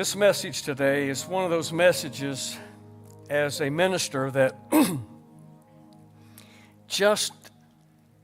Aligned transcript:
This 0.00 0.16
message 0.16 0.62
today 0.62 1.10
is 1.10 1.26
one 1.26 1.44
of 1.44 1.50
those 1.50 1.74
messages 1.74 2.56
as 3.28 3.60
a 3.60 3.68
minister 3.68 4.30
that 4.30 4.56
just 6.88 7.34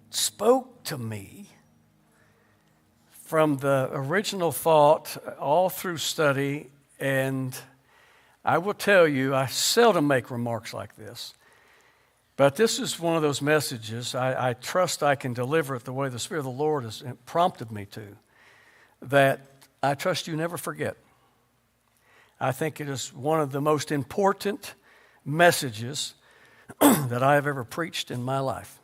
spoke 0.09 0.85
to 0.85 0.97
me 0.97 1.51
from 3.11 3.59
the 3.59 3.91
original 3.93 4.53
thought 4.53 5.19
all 5.39 5.69
through 5.69 5.99
study. 5.99 6.71
And 6.99 7.55
I 8.43 8.57
will 8.57 8.73
tell 8.73 9.07
you, 9.07 9.35
I 9.35 9.45
seldom 9.45 10.07
make 10.07 10.31
remarks 10.31 10.73
like 10.73 10.97
this. 10.97 11.35
But 12.39 12.57
this 12.57 12.79
is 12.79 12.99
one 12.99 13.17
of 13.17 13.23
those 13.23 13.43
messages 13.43 14.15
I, 14.15 14.49
I 14.49 14.53
trust 14.55 15.03
I 15.03 15.15
can 15.15 15.35
deliver 15.35 15.77
it 15.77 15.85
the 15.85 15.93
way 15.93 16.09
the 16.09 16.19
Spirit 16.19 16.39
of 16.39 16.47
the 16.47 16.51
Lord 16.53 16.85
has 16.85 17.05
prompted 17.27 17.71
me 17.71 17.85
to, 17.91 18.17
that 19.03 19.41
I 19.83 19.93
trust 19.93 20.27
you 20.27 20.37
never 20.37 20.57
forget. 20.57 20.97
I 22.39 22.53
think 22.53 22.81
it 22.81 22.89
is 22.89 23.13
one 23.13 23.41
of 23.41 23.53
the 23.53 23.61
most 23.61 23.91
important 23.91 24.75
messages 25.25 26.15
that 26.81 27.23
I 27.23 27.35
have 27.35 27.47
ever 27.47 27.65
preached 27.65 28.11
in 28.11 28.23
my 28.23 28.41
life. 28.41 28.79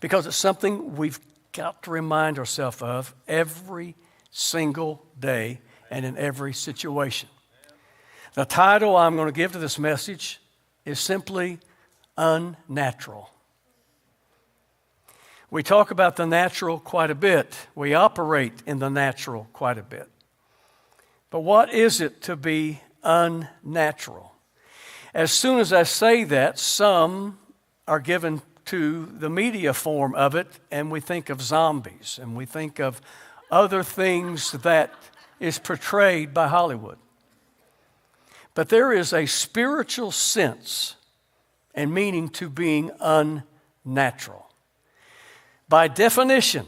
Because 0.00 0.26
it's 0.26 0.36
something 0.36 0.96
we've 0.96 1.20
got 1.52 1.82
to 1.82 1.90
remind 1.90 2.38
ourselves 2.38 2.80
of 2.82 3.14
every 3.26 3.96
single 4.30 5.04
day 5.18 5.60
and 5.90 6.04
in 6.04 6.16
every 6.16 6.52
situation. 6.52 7.28
The 8.34 8.44
title 8.44 8.96
I'm 8.96 9.16
going 9.16 9.28
to 9.28 9.32
give 9.32 9.52
to 9.52 9.58
this 9.58 9.78
message 9.78 10.40
is 10.84 11.00
simply 11.00 11.58
unnatural. 12.16 13.30
We 15.50 15.62
talk 15.62 15.90
about 15.90 16.16
the 16.16 16.26
natural 16.26 16.78
quite 16.78 17.10
a 17.10 17.14
bit. 17.14 17.56
We 17.74 17.94
operate 17.94 18.52
in 18.66 18.78
the 18.78 18.90
natural 18.90 19.48
quite 19.52 19.78
a 19.78 19.82
bit. 19.82 20.08
But 21.30 21.40
what 21.40 21.72
is 21.72 22.00
it 22.00 22.22
to 22.22 22.36
be 22.36 22.80
unnatural? 23.02 24.34
As 25.14 25.32
soon 25.32 25.58
as 25.58 25.72
I 25.72 25.82
say 25.82 26.24
that, 26.24 26.58
some 26.58 27.38
are 27.86 28.00
given 28.00 28.42
to 28.66 29.06
the 29.06 29.30
media 29.30 29.72
form 29.72 30.14
of 30.14 30.34
it, 30.34 30.46
and 30.70 30.90
we 30.90 31.00
think 31.00 31.30
of 31.30 31.40
zombies 31.40 32.18
and 32.20 32.36
we 32.36 32.44
think 32.44 32.78
of 32.78 33.00
other 33.50 33.82
things 33.82 34.52
that 34.52 34.92
is 35.40 35.58
portrayed 35.58 36.34
by 36.34 36.48
Hollywood. 36.48 36.98
But 38.54 38.68
there 38.68 38.92
is 38.92 39.12
a 39.12 39.26
spiritual 39.26 40.10
sense 40.10 40.96
and 41.74 41.94
meaning 41.94 42.28
to 42.30 42.50
being 42.50 42.90
unnatural. 43.00 44.50
By 45.68 45.88
definition, 45.88 46.66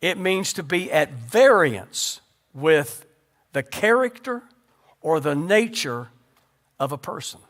it 0.00 0.16
means 0.16 0.52
to 0.54 0.62
be 0.62 0.90
at 0.92 1.12
variance 1.12 2.20
with 2.54 3.04
the 3.52 3.62
character 3.62 4.42
or 5.00 5.20
the 5.20 5.34
nature 5.34 6.08
of 6.78 6.92
a 6.92 6.98
person. 6.98 7.40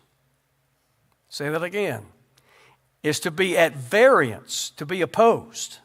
Say 1.28 1.48
that 1.48 1.62
again. 1.62 2.06
Is 3.03 3.19
to 3.20 3.31
be 3.31 3.58
at 3.58 3.75
variance, 3.75 4.70
to 4.77 4.86
be 4.86 5.00
opposed 5.00 5.78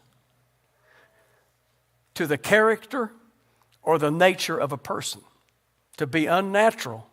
to 2.13 2.27
the 2.27 2.37
character 2.37 3.11
or 3.83 3.97
the 3.97 4.11
nature 4.11 4.57
of 4.57 4.71
a 4.71 4.77
person. 4.77 5.21
To 5.97 6.07
be 6.07 6.25
unnatural 6.25 7.07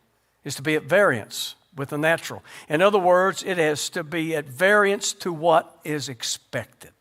is 0.45 0.55
to 0.57 0.63
be 0.63 0.75
at 0.77 0.85
variance 0.85 1.55
with 1.77 1.91
the 1.91 1.99
natural. 1.99 2.43
In 2.69 2.83
other 2.83 2.99
words, 2.99 3.43
it 3.43 3.59
has 3.59 3.89
to 3.91 4.03
be 4.03 4.35
at 4.35 4.47
variance 4.47 5.13
to 5.15 5.33
what 5.33 5.79
is 5.85 6.09
expected. 6.09 6.93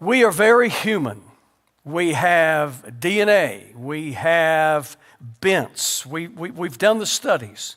We 0.00 0.24
are 0.24 0.30
very 0.30 0.68
human. 0.68 1.22
We 1.88 2.12
have 2.12 2.84
DNA. 3.00 3.74
We 3.74 4.12
have 4.12 4.98
bents. 5.40 6.04
We, 6.04 6.28
we, 6.28 6.50
we've 6.50 6.76
done 6.76 6.98
the 6.98 7.06
studies. 7.06 7.76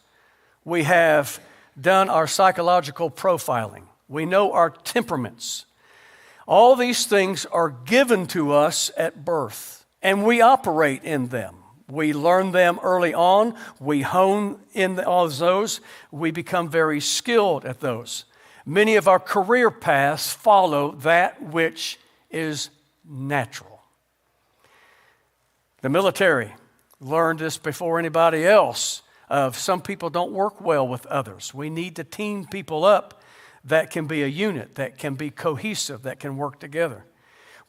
We 0.66 0.84
have 0.84 1.40
done 1.80 2.10
our 2.10 2.28
psychological 2.28 3.10
profiling. 3.10 3.84
We 4.10 4.26
know 4.26 4.52
our 4.52 4.70
temperaments. 4.70 5.66
All 6.46 6.76
these 6.76 7.06
things 7.06 7.46
are 7.46 7.70
given 7.70 8.28
to 8.28 8.52
us 8.52 8.92
at 8.98 9.24
birth, 9.24 9.86
and 10.02 10.26
we 10.26 10.42
operate 10.42 11.06
in 11.06 11.30
them. 11.30 11.56
We 11.90 12.12
learn 12.12 12.52
them 12.52 12.82
early 12.84 13.14
on. 13.14 13.56
We 13.80 14.02
hone 14.02 14.60
in 14.74 15.00
all 15.00 15.30
those. 15.30 15.80
We 16.12 16.32
become 16.32 16.68
very 16.68 17.00
skilled 17.00 17.64
at 17.64 17.80
those. 17.80 18.26
Many 18.66 18.98
of 18.98 19.08
our 19.08 19.20
career 19.20 19.72
paths 19.72 20.34
follow 20.34 20.92
that 20.96 21.42
which 21.42 21.98
is 22.30 22.72
natural. 23.06 23.71
The 25.82 25.90
military 25.90 26.54
learned 27.00 27.40
this 27.40 27.58
before 27.58 28.00
anybody 28.00 28.46
else. 28.46 29.02
Of 29.30 29.58
some 29.58 29.82
people 29.82 30.10
don't 30.10 30.34
work 30.34 30.60
well 30.60 30.86
with 30.86 31.06
others. 31.06 31.54
We 31.54 31.70
need 31.70 31.96
to 31.96 32.04
team 32.04 32.46
people 32.46 32.84
up 32.84 33.22
that 33.64 33.90
can 33.90 34.06
be 34.06 34.24
a 34.24 34.28
unit, 34.28 34.76
that 34.76 34.98
can 34.98 35.16
be 35.16 35.30
cohesive, 35.30 36.02
that 36.02 36.20
can 36.20 36.36
work 36.36 36.60
together. 36.60 37.06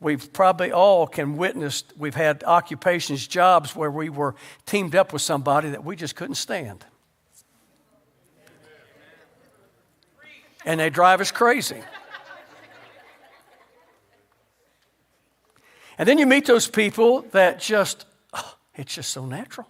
We've 0.01 0.33
probably 0.33 0.73
all 0.73 1.07
can 1.07 1.37
witness, 1.37 1.85
we've 1.97 2.17
had 2.17 2.43
occupations, 2.43 3.29
jobs 3.29 3.77
where 3.77 3.93
we 3.93 4.09
were 4.09 4.35
teamed 4.67 4.97
up 4.97 5.13
with 5.13 5.23
somebody 5.23 5.71
that 5.71 5.85
we 5.85 5.95
just 5.95 6.17
couldn't 6.17 6.35
stand. 6.35 6.85
And 10.65 10.81
they 10.81 10.91
drive 10.91 11.21
us 11.21 11.31
crazy. 11.31 11.81
And 15.99 16.09
then 16.09 16.19
you 16.19 16.27
meet 16.27 16.47
those 16.47 16.69
people 16.69 17.23
that 17.33 17.61
just, 17.61 18.07
oh, 18.33 18.57
it's 18.75 18.95
just 18.95 19.11
so 19.11 19.27
natural. 19.27 19.69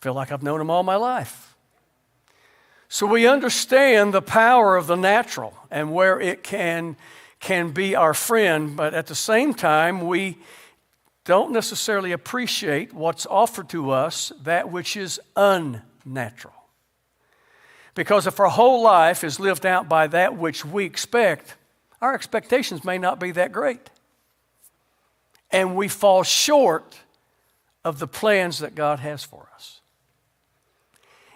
Feel 0.00 0.14
like 0.14 0.30
I've 0.30 0.42
known 0.42 0.58
them 0.58 0.70
all 0.70 0.82
my 0.82 0.96
life. 0.96 1.54
So 2.88 3.06
we 3.06 3.26
understand 3.26 4.14
the 4.14 4.22
power 4.22 4.76
of 4.76 4.86
the 4.86 4.94
natural 4.94 5.54
and 5.70 5.92
where 5.92 6.20
it 6.20 6.42
can 6.42 6.96
can 7.40 7.70
be 7.70 7.94
our 7.94 8.14
friend, 8.14 8.76
but 8.76 8.94
at 8.94 9.06
the 9.06 9.14
same 9.14 9.54
time, 9.54 10.06
we 10.06 10.38
don't 11.24 11.52
necessarily 11.52 12.12
appreciate 12.12 12.92
what's 12.92 13.26
offered 13.26 13.68
to 13.68 13.90
us, 13.90 14.32
that 14.42 14.70
which 14.70 14.96
is 14.96 15.20
unnatural. 15.36 16.54
Because 17.94 18.26
if 18.26 18.38
our 18.40 18.48
whole 18.48 18.82
life 18.82 19.24
is 19.24 19.40
lived 19.40 19.66
out 19.66 19.88
by 19.88 20.06
that 20.06 20.36
which 20.36 20.64
we 20.64 20.84
expect, 20.84 21.56
our 22.00 22.14
expectations 22.14 22.84
may 22.84 22.98
not 22.98 23.18
be 23.20 23.32
that 23.32 23.52
great. 23.52 23.90
And 25.50 25.76
we 25.76 25.88
fall 25.88 26.22
short 26.22 26.98
of 27.84 27.98
the 27.98 28.08
plans 28.08 28.58
that 28.58 28.74
God 28.74 28.98
has 29.00 29.22
for 29.22 29.48
us. 29.54 29.80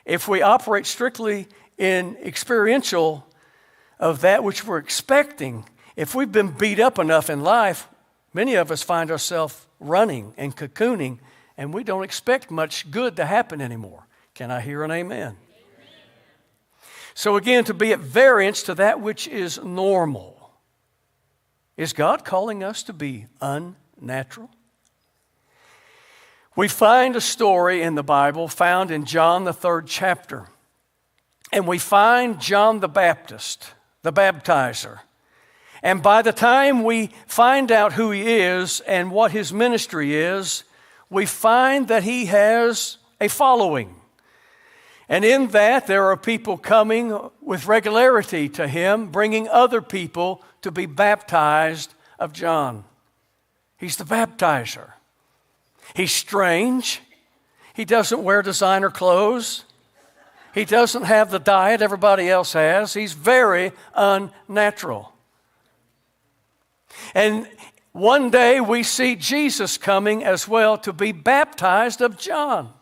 If 0.05 0.27
we 0.27 0.43
operate 0.43 0.87
strictly 0.87 1.47
in 1.79 2.17
experiential 2.17 3.27
of 3.99 4.23
that 4.23 4.43
which 4.43 4.67
we're 4.67 4.79
expecting, 4.79 5.65
if 5.97 6.15
we've 6.15 6.33
been 6.33 6.51
beat 6.51 6.81
up 6.81 6.99
enough 6.99 7.31
in 7.31 7.43
life, 7.43 7.89
many 8.35 8.55
of 8.55 8.71
us 8.71 8.83
find 8.83 9.11
ourselves 9.11 9.67
running 9.79 10.35
and 10.37 10.57
cocooning, 10.57 11.19
and 11.57 11.73
we 11.73 11.85
don't 11.85 12.03
expect 12.03 12.51
much 12.51 12.91
good 12.91 13.17
to 13.17 13.27
happen 13.27 13.61
anymore. 13.61 14.07
Can 14.35 14.51
I 14.51 14.61
hear 14.61 14.83
an 14.83 14.91
amen? 14.91 15.19
amen? 15.19 15.37
So, 17.15 17.37
again, 17.37 17.65
to 17.65 17.75
be 17.75 17.93
at 17.93 18.01
variance 18.01 18.63
to 18.65 18.75
that 18.77 19.01
which 19.01 19.29
is 19.29 19.63
normal. 19.63 20.40
Is 21.81 21.95
God 21.95 22.27
calling 22.27 22.63
us 22.63 22.83
to 22.83 22.93
be 22.93 23.25
unnatural? 23.41 24.51
We 26.55 26.69
find 26.69 27.17
a 27.17 27.23
story 27.23 27.81
in 27.81 27.95
the 27.95 28.03
Bible 28.03 28.49
found 28.49 28.91
in 28.91 29.07
John, 29.07 29.45
the 29.45 29.55
third 29.55 29.87
chapter. 29.87 30.49
And 31.51 31.67
we 31.67 31.79
find 31.79 32.39
John 32.39 32.81
the 32.81 32.89
Baptist, 32.89 33.73
the 34.03 34.13
baptizer. 34.13 34.99
And 35.83 36.03
by 36.03 36.21
the 36.21 36.35
time 36.35 36.85
we 36.85 37.13
find 37.27 37.73
out 37.73 37.95
who 37.95 38.11
he 38.11 38.31
is 38.31 38.81
and 38.81 39.11
what 39.11 39.33
his 39.33 39.51
ministry 39.51 40.15
is, 40.15 40.65
we 41.09 41.25
find 41.25 41.89
that 41.89 42.03
he 42.03 42.27
has 42.27 42.99
a 43.23 43.29
following. 43.29 44.00
And 45.11 45.25
in 45.25 45.49
that, 45.49 45.89
there 45.89 46.07
are 46.07 46.17
people 46.17 46.57
coming 46.57 47.19
with 47.43 47.67
regularity 47.67 48.49
to 48.51 48.69
him, 48.69 49.09
bringing 49.09 49.49
other 49.49 49.83
people 49.83 50.41
to 50.63 50.71
be 50.71 50.87
baptized 50.87 51.93
of 52.21 52.33
John. 52.33 52.85
He's 53.77 53.97
the 53.97 54.05
baptizer. 54.05 54.93
He's 55.97 56.13
strange. 56.13 57.01
He 57.75 57.85
doesn't 57.85 58.23
wear 58.23 58.41
designer 58.41 58.89
clothes. 58.89 59.65
He 60.55 60.65
doesn't 60.65 61.03
have 61.03 61.33
the 61.33 61.41
diet 61.41 61.83
everybody 61.83 62.31
else 62.31 62.53
has. 62.53 62.95
He's 62.95 63.13
very 63.13 63.73
unnatural. 63.97 65.13
And 67.15 67.49
one 67.91 68.31
day 68.31 68.61
we 68.61 68.85
see 68.85 69.17
Jesus 69.17 69.77
coming 69.77 70.23
as 70.23 70.47
well 70.47 70.79
to 70.79 70.93
be 70.93 71.11
baptized 71.11 72.01
of 72.01 72.17
John. 72.17 72.73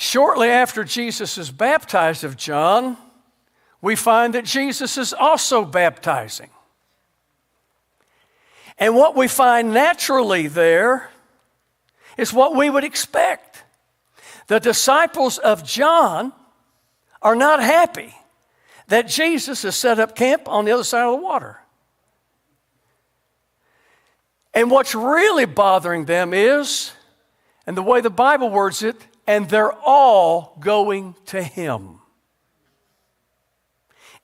Shortly 0.00 0.48
after 0.48 0.82
Jesus 0.82 1.36
is 1.36 1.50
baptized 1.50 2.24
of 2.24 2.34
John, 2.34 2.96
we 3.82 3.94
find 3.94 4.32
that 4.32 4.46
Jesus 4.46 4.96
is 4.96 5.12
also 5.12 5.62
baptizing. 5.62 6.48
And 8.78 8.96
what 8.96 9.14
we 9.14 9.28
find 9.28 9.74
naturally 9.74 10.46
there 10.46 11.10
is 12.16 12.32
what 12.32 12.56
we 12.56 12.70
would 12.70 12.82
expect. 12.82 13.62
The 14.46 14.58
disciples 14.58 15.36
of 15.36 15.66
John 15.66 16.32
are 17.20 17.36
not 17.36 17.62
happy 17.62 18.14
that 18.88 19.06
Jesus 19.06 19.64
has 19.64 19.76
set 19.76 19.98
up 19.98 20.16
camp 20.16 20.48
on 20.48 20.64
the 20.64 20.72
other 20.72 20.82
side 20.82 21.04
of 21.04 21.20
the 21.20 21.22
water. 21.22 21.60
And 24.54 24.70
what's 24.70 24.94
really 24.94 25.44
bothering 25.44 26.06
them 26.06 26.32
is, 26.32 26.92
and 27.66 27.76
the 27.76 27.82
way 27.82 28.00
the 28.00 28.08
Bible 28.08 28.48
words 28.48 28.82
it, 28.82 28.96
and 29.30 29.48
they're 29.48 29.72
all 29.72 30.56
going 30.58 31.14
to 31.26 31.40
Him. 31.40 32.00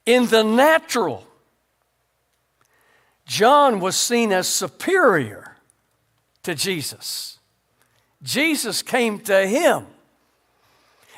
In 0.04 0.26
the 0.26 0.42
natural, 0.42 1.24
John 3.24 3.78
was 3.78 3.94
seen 3.96 4.32
as 4.32 4.48
superior 4.48 5.56
to 6.42 6.56
Jesus. 6.56 7.38
Jesus 8.20 8.82
came 8.82 9.20
to 9.20 9.46
him. 9.46 9.86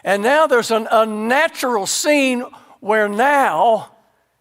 And 0.04 0.22
now 0.22 0.46
there's 0.46 0.70
an 0.70 0.86
unnatural 0.90 1.86
scene 1.86 2.44
where 2.80 3.08
now 3.08 3.90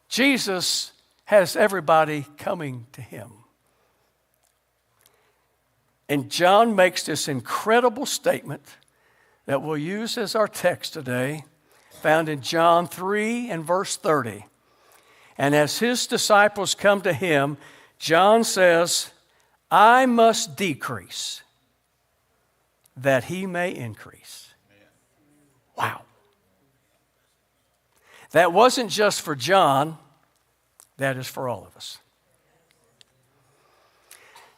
Jesus 0.09 0.91
has 1.23 1.55
everybody 1.55 2.25
coming 2.37 2.85
to 2.91 3.01
him. 3.01 3.31
And 6.09 6.29
John 6.29 6.75
makes 6.75 7.03
this 7.03 7.29
incredible 7.29 8.05
statement 8.05 8.63
that 9.47 9.63
we'll 9.63 9.77
use 9.77 10.17
as 10.17 10.35
our 10.35 10.47
text 10.47 10.93
today, 10.93 11.45
found 12.01 12.29
in 12.29 12.41
John 12.41 12.87
3 12.87 13.49
and 13.49 13.65
verse 13.65 13.95
30. 13.95 14.45
And 15.37 15.55
as 15.55 15.79
his 15.79 16.05
disciples 16.05 16.75
come 16.75 17.01
to 17.01 17.13
him, 17.13 17.57
John 17.97 18.43
says, 18.43 19.11
I 19.71 20.05
must 20.05 20.55
decrease 20.55 21.41
that 22.95 23.25
he 23.25 23.45
may 23.45 23.73
increase. 23.73 24.53
Wow. 25.77 26.01
That 28.31 28.51
wasn't 28.51 28.91
just 28.91 29.21
for 29.21 29.35
John, 29.35 29.97
that 30.97 31.15
is 31.17 31.27
for 31.27 31.47
all 31.47 31.65
of 31.65 31.75
us. 31.77 31.99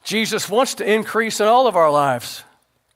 Jesus 0.04 0.50
wants 0.50 0.76
to 0.76 0.92
increase 0.92 1.40
in 1.40 1.48
all 1.48 1.68
of 1.68 1.76
our 1.76 1.92
lives, 1.92 2.44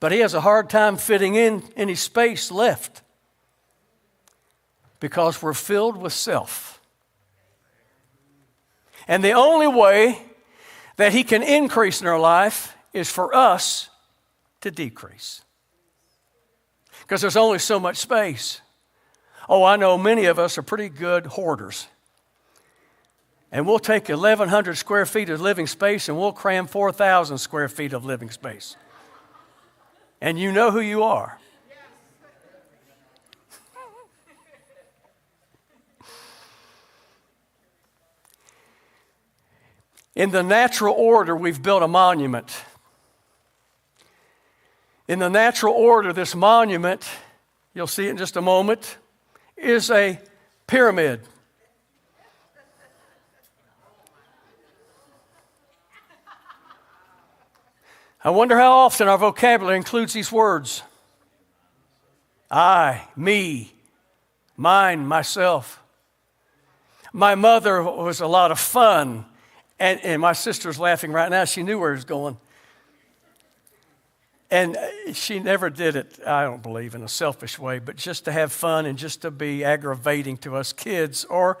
but 0.04 0.12
he 0.12 0.18
has 0.18 0.34
a 0.34 0.40
hard 0.42 0.68
time 0.68 0.98
fitting 0.98 1.34
in 1.34 1.62
any 1.78 1.94
space 1.94 2.50
left 2.50 3.00
because 5.00 5.40
we're 5.40 5.54
filled 5.54 5.96
with 5.96 6.12
self. 6.12 6.78
And 9.08 9.24
the 9.24 9.32
only 9.32 9.66
way 9.66 10.18
that 10.96 11.12
he 11.12 11.24
can 11.24 11.42
increase 11.42 12.02
in 12.02 12.06
our 12.06 12.20
life 12.20 12.76
is 12.92 13.10
for 13.10 13.34
us 13.34 13.88
to 14.60 14.70
decrease 14.70 15.40
because 17.00 17.22
there's 17.22 17.34
only 17.34 17.58
so 17.58 17.80
much 17.80 17.96
space. 17.96 18.60
Oh, 19.48 19.64
I 19.64 19.76
know 19.76 19.96
many 19.96 20.26
of 20.26 20.38
us 20.38 20.58
are 20.58 20.62
pretty 20.62 20.90
good 20.90 21.24
hoarders. 21.24 21.86
And 23.50 23.66
we'll 23.66 23.78
take 23.78 24.10
1,100 24.10 24.76
square 24.76 25.06
feet 25.06 25.30
of 25.30 25.40
living 25.40 25.66
space 25.66 26.10
and 26.10 26.18
we'll 26.18 26.32
cram 26.32 26.66
4,000 26.66 27.38
square 27.38 27.70
feet 27.70 27.94
of 27.94 28.04
living 28.04 28.30
space. 28.30 28.76
And 30.24 30.38
you 30.38 30.52
know 30.52 30.70
who 30.70 30.80
you 30.80 31.02
are. 31.02 31.38
In 40.14 40.30
the 40.30 40.42
natural 40.42 40.94
order, 40.94 41.36
we've 41.36 41.62
built 41.62 41.82
a 41.82 41.88
monument. 41.88 42.56
In 45.08 45.18
the 45.18 45.28
natural 45.28 45.74
order, 45.74 46.14
this 46.14 46.34
monument, 46.34 47.06
you'll 47.74 47.86
see 47.86 48.06
it 48.06 48.10
in 48.12 48.16
just 48.16 48.36
a 48.36 48.40
moment, 48.40 48.96
is 49.58 49.90
a 49.90 50.18
pyramid. 50.66 51.20
I 58.26 58.30
wonder 58.30 58.56
how 58.56 58.72
often 58.72 59.06
our 59.06 59.18
vocabulary 59.18 59.76
includes 59.76 60.14
these 60.14 60.32
words 60.32 60.82
I, 62.50 63.06
me, 63.16 63.74
mine, 64.56 65.06
myself. 65.06 65.82
My 67.12 67.34
mother 67.34 67.82
was 67.82 68.20
a 68.20 68.26
lot 68.26 68.50
of 68.50 68.58
fun, 68.58 69.26
and, 69.78 70.00
and 70.02 70.22
my 70.22 70.32
sister's 70.32 70.78
laughing 70.78 71.12
right 71.12 71.30
now. 71.30 71.44
She 71.44 71.62
knew 71.62 71.78
where 71.78 71.92
it 71.92 71.96
was 71.96 72.04
going. 72.06 72.38
And 74.50 74.78
she 75.12 75.38
never 75.38 75.68
did 75.68 75.94
it, 75.94 76.18
I 76.26 76.44
don't 76.44 76.62
believe, 76.62 76.94
in 76.94 77.02
a 77.02 77.08
selfish 77.08 77.58
way, 77.58 77.78
but 77.78 77.96
just 77.96 78.24
to 78.24 78.32
have 78.32 78.52
fun 78.52 78.86
and 78.86 78.96
just 78.96 79.22
to 79.22 79.30
be 79.30 79.64
aggravating 79.64 80.38
to 80.38 80.56
us 80.56 80.72
kids 80.72 81.24
or 81.26 81.58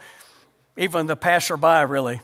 even 0.76 1.08
the 1.08 1.16
passerby, 1.16 1.84
really 1.86 2.20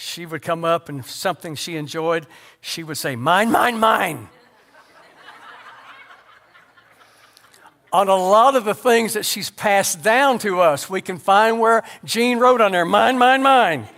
she 0.00 0.26
would 0.26 0.42
come 0.42 0.64
up 0.64 0.88
and 0.88 1.04
something 1.04 1.56
she 1.56 1.74
enjoyed, 1.74 2.24
she 2.60 2.84
would 2.84 2.96
say, 2.96 3.16
Mine, 3.16 3.50
mine, 3.50 3.80
mine. 3.80 4.28
on 7.92 8.06
a 8.06 8.14
lot 8.14 8.54
of 8.54 8.64
the 8.64 8.74
things 8.74 9.14
that 9.14 9.26
she's 9.26 9.50
passed 9.50 10.02
down 10.02 10.38
to 10.38 10.60
us, 10.60 10.88
we 10.88 11.00
can 11.00 11.18
find 11.18 11.58
where 11.58 11.82
Jean 12.04 12.38
wrote 12.38 12.60
on 12.60 12.70
there, 12.70 12.84
Mine, 12.84 13.18
mine, 13.18 13.42
mine. 13.42 13.88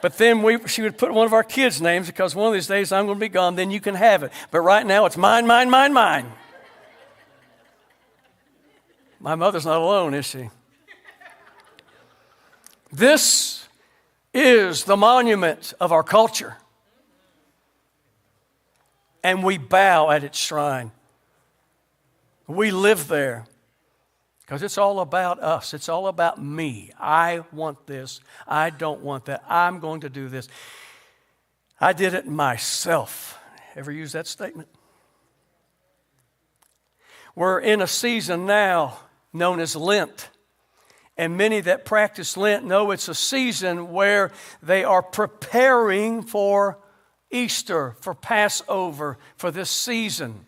But 0.00 0.16
then 0.16 0.42
we, 0.42 0.66
she 0.68 0.80
would 0.80 0.96
put 0.96 1.12
one 1.12 1.26
of 1.26 1.34
our 1.34 1.44
kids' 1.44 1.82
names 1.82 2.06
because 2.06 2.34
one 2.34 2.46
of 2.46 2.54
these 2.54 2.66
days 2.66 2.90
I'm 2.90 3.04
going 3.04 3.18
to 3.18 3.20
be 3.20 3.28
gone, 3.28 3.56
then 3.56 3.70
you 3.70 3.80
can 3.80 3.94
have 3.94 4.22
it. 4.22 4.32
But 4.50 4.60
right 4.60 4.86
now 4.86 5.04
it's 5.04 5.18
mine, 5.18 5.46
mine, 5.46 5.68
mine, 5.68 5.92
mine. 5.92 6.32
My 9.20 9.34
mother's 9.34 9.66
not 9.66 9.82
alone, 9.82 10.14
is 10.14 10.24
she? 10.24 10.48
This 12.90 13.55
is 14.36 14.84
the 14.84 14.96
monument 14.96 15.72
of 15.80 15.92
our 15.92 16.02
culture. 16.02 16.56
And 19.24 19.42
we 19.42 19.56
bow 19.58 20.10
at 20.10 20.22
its 20.22 20.38
shrine. 20.38 20.92
We 22.46 22.70
live 22.70 23.08
there 23.08 23.46
because 24.42 24.62
it's 24.62 24.78
all 24.78 25.00
about 25.00 25.42
us. 25.42 25.74
It's 25.74 25.88
all 25.88 26.06
about 26.06 26.40
me. 26.40 26.92
I 27.00 27.44
want 27.50 27.86
this. 27.86 28.20
I 28.46 28.70
don't 28.70 29.00
want 29.00 29.24
that. 29.24 29.42
I'm 29.48 29.80
going 29.80 30.02
to 30.02 30.10
do 30.10 30.28
this. 30.28 30.48
I 31.80 31.92
did 31.92 32.14
it 32.14 32.28
myself. 32.28 33.38
Ever 33.74 33.90
use 33.90 34.12
that 34.12 34.26
statement? 34.26 34.68
We're 37.34 37.58
in 37.58 37.82
a 37.82 37.86
season 37.86 38.46
now 38.46 38.98
known 39.32 39.60
as 39.60 39.74
Lent. 39.74 40.30
And 41.18 41.36
many 41.36 41.60
that 41.62 41.84
practice 41.84 42.36
Lent 42.36 42.64
know 42.64 42.90
it's 42.90 43.08
a 43.08 43.14
season 43.14 43.92
where 43.92 44.32
they 44.62 44.84
are 44.84 45.02
preparing 45.02 46.22
for 46.22 46.78
Easter, 47.30 47.96
for 48.00 48.14
Passover, 48.14 49.18
for 49.36 49.50
this 49.50 49.70
season, 49.70 50.46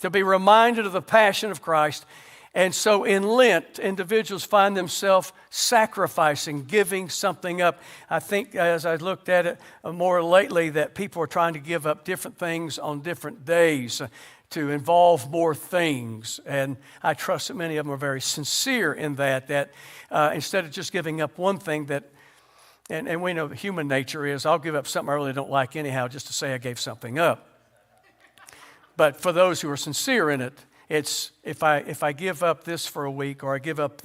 to 0.00 0.08
be 0.08 0.22
reminded 0.22 0.86
of 0.86 0.92
the 0.92 1.02
passion 1.02 1.50
of 1.50 1.60
Christ. 1.60 2.06
And 2.54 2.74
so 2.74 3.04
in 3.04 3.22
Lent, 3.24 3.78
individuals 3.78 4.44
find 4.44 4.76
themselves 4.76 5.32
sacrificing, 5.50 6.64
giving 6.64 7.08
something 7.08 7.60
up. 7.60 7.80
I 8.08 8.18
think 8.18 8.54
as 8.54 8.86
I 8.86 8.96
looked 8.96 9.28
at 9.28 9.46
it 9.46 9.60
more 9.84 10.22
lately, 10.22 10.70
that 10.70 10.94
people 10.94 11.22
are 11.22 11.28
trying 11.28 11.52
to 11.54 11.60
give 11.60 11.86
up 11.86 12.04
different 12.04 12.38
things 12.38 12.78
on 12.78 13.02
different 13.02 13.44
days 13.44 14.02
to 14.50 14.70
involve 14.70 15.30
more 15.30 15.54
things. 15.54 16.40
And 16.44 16.76
I 17.02 17.14
trust 17.14 17.48
that 17.48 17.54
many 17.54 17.76
of 17.76 17.86
them 17.86 17.92
are 17.92 17.98
very 17.98 18.20
sincere 18.20 18.92
in 18.92 19.14
that, 19.16 19.48
that 19.48 19.70
uh, 20.10 20.32
instead 20.34 20.64
of 20.64 20.72
just 20.72 20.92
giving 20.92 21.20
up 21.20 21.38
one 21.38 21.58
thing 21.58 21.86
that, 21.86 22.10
and, 22.88 23.08
and 23.08 23.22
we 23.22 23.32
know 23.32 23.48
human 23.48 23.86
nature 23.86 24.26
is, 24.26 24.44
I'll 24.44 24.58
give 24.58 24.74
up 24.74 24.86
something 24.86 25.10
I 25.10 25.14
really 25.14 25.32
don't 25.32 25.50
like 25.50 25.76
anyhow 25.76 26.08
just 26.08 26.26
to 26.26 26.32
say 26.32 26.52
I 26.52 26.58
gave 26.58 26.80
something 26.80 27.18
up. 27.18 27.46
But 28.96 29.16
for 29.16 29.32
those 29.32 29.60
who 29.60 29.70
are 29.70 29.76
sincere 29.76 30.30
in 30.30 30.40
it, 30.40 30.58
it's 30.88 31.30
if 31.44 31.62
I, 31.62 31.78
if 31.78 32.02
I 32.02 32.12
give 32.12 32.42
up 32.42 32.64
this 32.64 32.86
for 32.86 33.04
a 33.04 33.10
week 33.10 33.44
or 33.44 33.54
I 33.54 33.60
give 33.60 33.78
up 33.78 34.02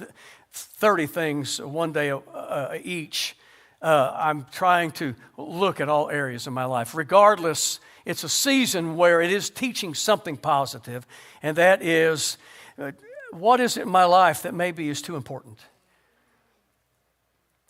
30 0.52 1.06
things 1.06 1.60
one 1.60 1.92
day 1.92 2.10
uh, 2.12 2.78
each, 2.82 3.36
uh, 3.82 4.12
I'm 4.14 4.46
trying 4.52 4.92
to 4.92 5.14
look 5.36 5.80
at 5.80 5.88
all 5.88 6.08
areas 6.08 6.46
of 6.46 6.52
my 6.52 6.64
life, 6.64 6.94
regardless 6.94 7.80
it's 8.06 8.24
a 8.24 8.28
season 8.28 8.96
where 8.96 9.20
it 9.20 9.32
is 9.32 9.50
teaching 9.50 9.92
something 9.92 10.36
positive, 10.36 11.06
and 11.42 11.56
that 11.56 11.82
is 11.82 12.38
uh, 12.78 12.92
what 13.32 13.60
is 13.60 13.76
it 13.76 13.82
in 13.82 13.88
my 13.88 14.04
life 14.04 14.42
that 14.42 14.54
maybe 14.54 14.88
is 14.88 15.02
too 15.02 15.16
important? 15.16 15.58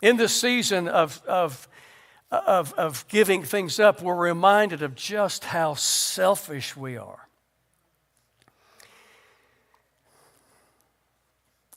In 0.02 0.18
this 0.18 0.34
season 0.34 0.88
of, 0.88 1.22
of, 1.26 1.68
of, 2.30 2.74
of 2.74 3.06
giving 3.08 3.42
things 3.42 3.80
up, 3.80 4.02
we're 4.02 4.14
reminded 4.14 4.82
of 4.82 4.94
just 4.94 5.44
how 5.44 5.74
selfish 5.74 6.76
we 6.76 6.96
are. 6.96 7.26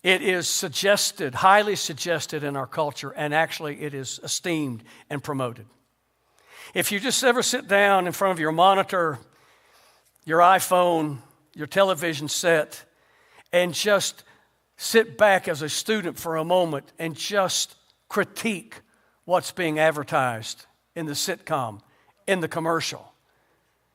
It 0.03 0.21
is 0.21 0.47
suggested, 0.47 1.35
highly 1.35 1.75
suggested 1.75 2.43
in 2.43 2.55
our 2.55 2.67
culture, 2.67 3.11
and 3.11 3.33
actually 3.33 3.81
it 3.81 3.93
is 3.93 4.19
esteemed 4.23 4.83
and 5.09 5.23
promoted. 5.23 5.65
If 6.73 6.91
you 6.91 6.99
just 6.99 7.23
ever 7.23 7.41
sit 7.41 7.67
down 7.67 8.05
in 8.05 8.13
front 8.13 8.31
of 8.33 8.39
your 8.39 8.51
monitor, 8.51 9.17
your 10.25 10.39
iPhone, 10.39 11.17
your 11.55 11.65
television 11.65 12.27
set, 12.27 12.85
and 13.51 13.73
just 13.73 14.23
sit 14.77 15.17
back 15.17 15.47
as 15.47 15.63
a 15.63 15.69
student 15.69 16.19
for 16.19 16.35
a 16.35 16.43
moment 16.43 16.93
and 16.99 17.15
just 17.15 17.75
critique 18.07 18.81
what's 19.25 19.51
being 19.51 19.79
advertised 19.79 20.65
in 20.95 21.07
the 21.07 21.13
sitcom, 21.13 21.81
in 22.27 22.39
the 22.39 22.47
commercial, 22.47 23.13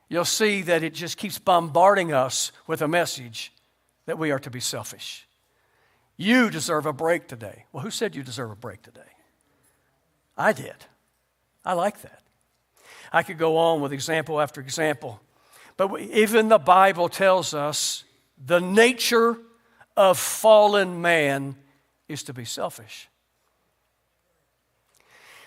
you'll 0.09 0.25
see 0.25 0.61
that 0.63 0.83
it 0.83 0.93
just 0.93 1.17
keeps 1.17 1.39
bombarding 1.39 2.11
us 2.11 2.51
with 2.67 2.81
a 2.81 2.87
message 2.87 3.53
that 4.05 4.19
we 4.19 4.31
are 4.31 4.39
to 4.39 4.49
be 4.49 4.59
selfish. 4.59 5.27
You 6.17 6.49
deserve 6.49 6.85
a 6.85 6.93
break 6.93 7.27
today. 7.27 7.65
Well, 7.71 7.83
who 7.83 7.91
said 7.91 8.15
you 8.15 8.23
deserve 8.23 8.51
a 8.51 8.55
break 8.55 8.81
today? 8.81 9.01
I 10.37 10.51
did. 10.51 10.75
I 11.63 11.73
like 11.73 12.01
that. 12.01 12.24
I 13.15 13.23
could 13.23 13.37
go 13.37 13.55
on 13.55 13.79
with 13.79 13.93
example 13.93 14.41
after 14.41 14.59
example, 14.59 15.21
but 15.77 16.01
even 16.01 16.49
the 16.49 16.57
Bible 16.57 17.07
tells 17.07 17.53
us 17.53 18.03
the 18.45 18.59
nature 18.59 19.37
of 19.95 20.19
fallen 20.19 21.01
man 21.01 21.55
is 22.09 22.23
to 22.23 22.33
be 22.33 22.43
selfish. 22.43 23.07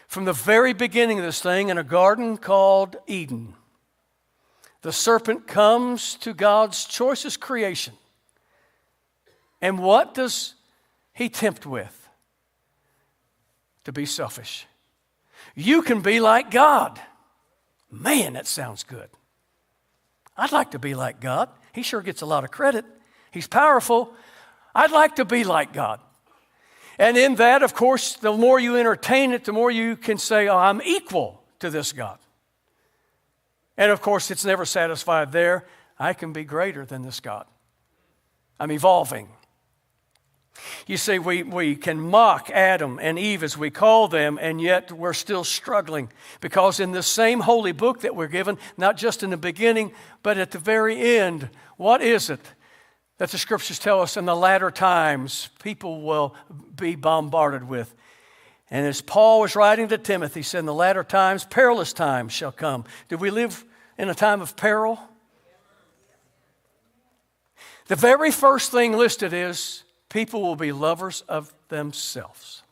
From 0.06 0.25
the 0.25 0.32
very 0.32 0.72
beginning 0.72 1.18
of 1.18 1.26
this 1.26 1.42
thing, 1.42 1.68
in 1.68 1.76
a 1.76 1.84
garden 1.84 2.38
called 2.38 2.96
Eden, 3.06 3.52
the 4.80 4.90
serpent 4.90 5.46
comes 5.46 6.14
to 6.14 6.32
God's 6.32 6.87
choicest 6.87 7.38
creation. 7.38 7.92
And 9.60 9.78
what 9.78 10.14
does 10.14 10.54
he 11.12 11.28
tempt 11.28 11.66
with? 11.66 12.08
To 13.84 13.92
be 13.92 14.06
selfish. 14.06 14.66
You 15.54 15.82
can 15.82 16.00
be 16.00 16.18
like 16.18 16.50
God. 16.50 16.98
Man, 17.90 18.35
that 18.35 18.47
sounds 18.47 18.85
good. 18.85 19.09
I'd 20.37 20.52
like 20.52 20.73
to 20.73 20.78
be 20.78 20.95
like 20.95 21.21
God. 21.21 21.49
He 21.73 21.83
sure 21.83 22.02
gets 22.02 22.23
a 22.23 22.26
lot 22.26 22.45
of 22.45 22.50
credit. 22.50 22.85
He's 23.30 23.47
powerful. 23.47 24.12
I'd 24.75 24.92
like 24.92 25.16
to 25.16 25.25
be 25.25 25.45
like 25.45 25.73
God. 25.73 26.00
And 26.99 27.16
in 27.16 27.37
that, 27.37 27.62
of 27.62 27.75
course, 27.75 28.16
the 28.16 28.33
more 28.33 28.59
you 28.59 28.76
entertain 28.76 29.33
it, 29.33 29.45
the 29.45 29.52
more 29.52 29.71
you 29.71 29.97
can 29.97 30.18
say, 30.18 30.49
Oh, 30.49 30.57
I'm 30.57 30.83
equal 30.83 31.42
to 31.61 31.71
this 31.71 31.92
God. 31.92 32.18
And 33.76 33.92
of 33.92 34.00
course, 34.00 34.30
it's 34.30 34.45
never 34.45 34.64
satisfied 34.64 35.33
there. 35.33 35.66
I 35.99 36.12
can 36.12 36.33
be 36.33 36.45
greater 36.45 36.85
than 36.85 37.02
this 37.02 37.21
God. 37.21 37.47
I'm 38.59 38.73
evolving. 38.73 39.28
You 40.87 40.97
see, 40.97 41.19
we, 41.19 41.43
we 41.43 41.77
can 41.77 42.00
mock 42.00 42.50
Adam 42.50 42.99
and 43.00 43.19
Eve 43.19 43.43
as 43.43 43.57
we 43.57 43.71
call 43.71 44.09
them, 44.09 44.38
and 44.41 44.61
yet 44.61 44.91
we're 44.91 45.12
still 45.12 45.45
struggling 45.45 46.11
because 46.41 46.81
in 46.81 46.93
the 46.93 47.03
same 47.03 47.41
holy 47.41 47.73
book 47.73 48.00
that 48.00 48.17
we're 48.17 48.29
given, 48.29 48.59
not 48.77 48.97
just 48.97 49.23
in 49.23 49.31
the 49.31 49.37
beginning, 49.37 49.93
but 50.23 50.38
at 50.38 50.50
the 50.50 50.59
very 50.59 51.19
end, 51.19 51.50
what 51.77 52.03
is 52.03 52.31
it 52.31 52.41
that 53.19 53.31
the 53.31 53.38
scriptures 53.38 53.79
tell 53.79 54.00
us 54.00 54.17
in 54.17 54.25
the 54.25 54.37
latter 54.37 54.71
times 54.71 55.50
people 55.62 56.03
will 56.03 56.35
be 56.77 56.95
bombarded 56.95 57.69
with? 57.69 57.95
And 58.71 58.87
as 58.87 59.00
Paul 59.00 59.41
was 59.41 59.57
writing 59.57 59.88
to 59.88 59.99
Timothy, 59.99 60.41
he 60.41 60.45
said, 60.45 60.61
In 60.61 60.67
the 60.67 60.75
latter 60.75 61.03
times, 61.03 61.45
perilous 61.45 61.93
times 61.93 62.33
shall 62.33 62.53
come. 62.53 62.85
Do 63.09 63.17
we 63.17 63.31
live 63.31 63.65
in 63.97 64.09
a 64.09 64.15
time 64.15 64.41
of 64.41 64.57
peril? 64.57 65.00
The 67.87 67.97
very 67.97 68.31
first 68.31 68.71
thing 68.71 68.93
listed 68.93 69.33
is 69.33 69.85
people 70.09 70.43
will 70.43 70.57
be 70.57 70.73
lovers 70.73 71.23
of 71.23 71.53
themselves. 71.69 72.62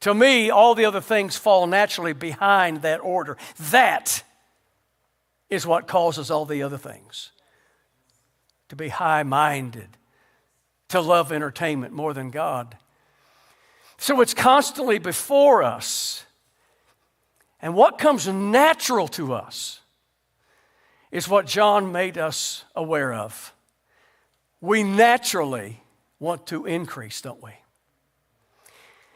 To 0.00 0.14
me, 0.14 0.50
all 0.50 0.74
the 0.74 0.84
other 0.84 1.00
things 1.00 1.36
fall 1.36 1.66
naturally 1.66 2.12
behind 2.12 2.82
that 2.82 2.98
order. 2.98 3.36
That 3.70 4.22
is 5.48 5.66
what 5.66 5.86
causes 5.86 6.30
all 6.30 6.44
the 6.44 6.62
other 6.62 6.78
things 6.78 7.30
to 8.68 8.76
be 8.76 8.88
high 8.88 9.22
minded, 9.22 9.88
to 10.88 11.00
love 11.00 11.32
entertainment 11.32 11.92
more 11.92 12.12
than 12.12 12.30
God. 12.30 12.76
So 13.98 14.20
it's 14.20 14.34
constantly 14.34 14.98
before 14.98 15.62
us. 15.62 16.24
And 17.62 17.74
what 17.74 17.98
comes 17.98 18.26
natural 18.28 19.08
to 19.08 19.32
us 19.32 19.80
is 21.10 21.28
what 21.28 21.46
John 21.46 21.92
made 21.92 22.18
us 22.18 22.64
aware 22.74 23.14
of. 23.14 23.54
We 24.60 24.82
naturally 24.82 25.80
want 26.18 26.46
to 26.48 26.66
increase, 26.66 27.20
don't 27.20 27.42
we? 27.42 27.52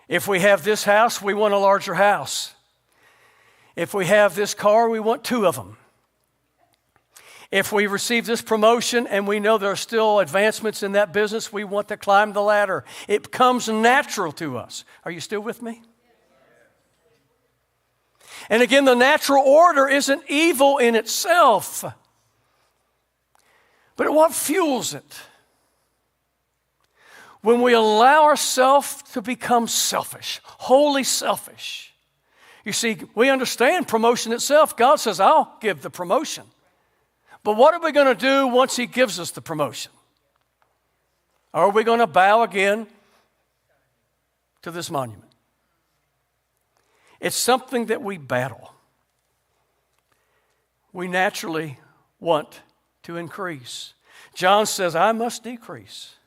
If 0.08 0.26
we 0.26 0.40
have 0.40 0.64
this 0.64 0.84
house, 0.84 1.20
we 1.20 1.34
want 1.34 1.54
a 1.54 1.58
larger 1.58 1.94
house. 1.94 2.54
If 3.76 3.94
we 3.94 4.06
have 4.06 4.34
this 4.34 4.54
car, 4.54 4.88
we 4.88 5.00
want 5.00 5.22
two 5.22 5.46
of 5.46 5.54
them. 5.54 5.76
If 7.50 7.72
we 7.72 7.86
receive 7.86 8.26
this 8.26 8.42
promotion 8.42 9.06
and 9.06 9.26
we 9.26 9.40
know 9.40 9.56
there 9.56 9.70
are 9.70 9.76
still 9.76 10.18
advancements 10.18 10.82
in 10.82 10.92
that 10.92 11.12
business, 11.12 11.52
we 11.52 11.64
want 11.64 11.88
to 11.88 11.96
climb 11.96 12.32
the 12.32 12.42
ladder. 12.42 12.84
It 13.06 13.30
comes 13.30 13.68
natural 13.68 14.32
to 14.32 14.58
us. 14.58 14.84
Are 15.04 15.10
you 15.10 15.20
still 15.20 15.40
with 15.40 15.62
me? 15.62 15.82
And 18.50 18.62
again, 18.62 18.84
the 18.84 18.94
natural 18.94 19.42
order 19.42 19.88
isn't 19.88 20.22
evil 20.28 20.78
in 20.78 20.94
itself, 20.94 21.84
but 23.96 24.12
what 24.12 24.32
fuels 24.32 24.94
it? 24.94 25.20
When 27.42 27.62
we 27.62 27.72
allow 27.72 28.24
ourselves 28.24 29.02
to 29.12 29.22
become 29.22 29.68
selfish, 29.68 30.40
wholly 30.44 31.04
selfish. 31.04 31.94
You 32.64 32.72
see, 32.72 32.98
we 33.14 33.30
understand 33.30 33.88
promotion 33.88 34.32
itself. 34.32 34.76
God 34.76 34.96
says, 34.96 35.20
I'll 35.20 35.56
give 35.60 35.80
the 35.80 35.90
promotion. 35.90 36.44
But 37.42 37.56
what 37.56 37.72
are 37.74 37.80
we 37.80 37.92
going 37.92 38.14
to 38.14 38.20
do 38.20 38.48
once 38.48 38.76
He 38.76 38.86
gives 38.86 39.18
us 39.18 39.30
the 39.30 39.40
promotion? 39.40 39.92
Are 41.54 41.70
we 41.70 41.84
going 41.84 42.00
to 42.00 42.06
bow 42.06 42.42
again 42.42 42.86
to 44.62 44.70
this 44.70 44.90
monument? 44.90 45.24
It's 47.20 47.36
something 47.36 47.86
that 47.86 48.02
we 48.02 48.18
battle. 48.18 48.74
We 50.92 51.08
naturally 51.08 51.78
want 52.20 52.60
to 53.04 53.16
increase. 53.16 53.94
John 54.34 54.66
says, 54.66 54.94
I 54.94 55.12
must 55.12 55.42
decrease 55.42 56.17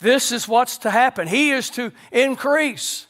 this 0.00 0.32
is 0.32 0.48
what's 0.48 0.78
to 0.78 0.90
happen. 0.90 1.28
He 1.28 1.50
is 1.50 1.70
to 1.70 1.92
increase. 2.10 3.06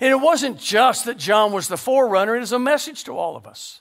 And 0.00 0.10
it 0.10 0.20
wasn't 0.20 0.58
just 0.58 1.06
that 1.06 1.18
John 1.18 1.52
was 1.52 1.68
the 1.68 1.76
forerunner, 1.76 2.36
it 2.36 2.42
is 2.42 2.52
a 2.52 2.58
message 2.58 3.04
to 3.04 3.16
all 3.16 3.36
of 3.36 3.46
us. 3.46 3.80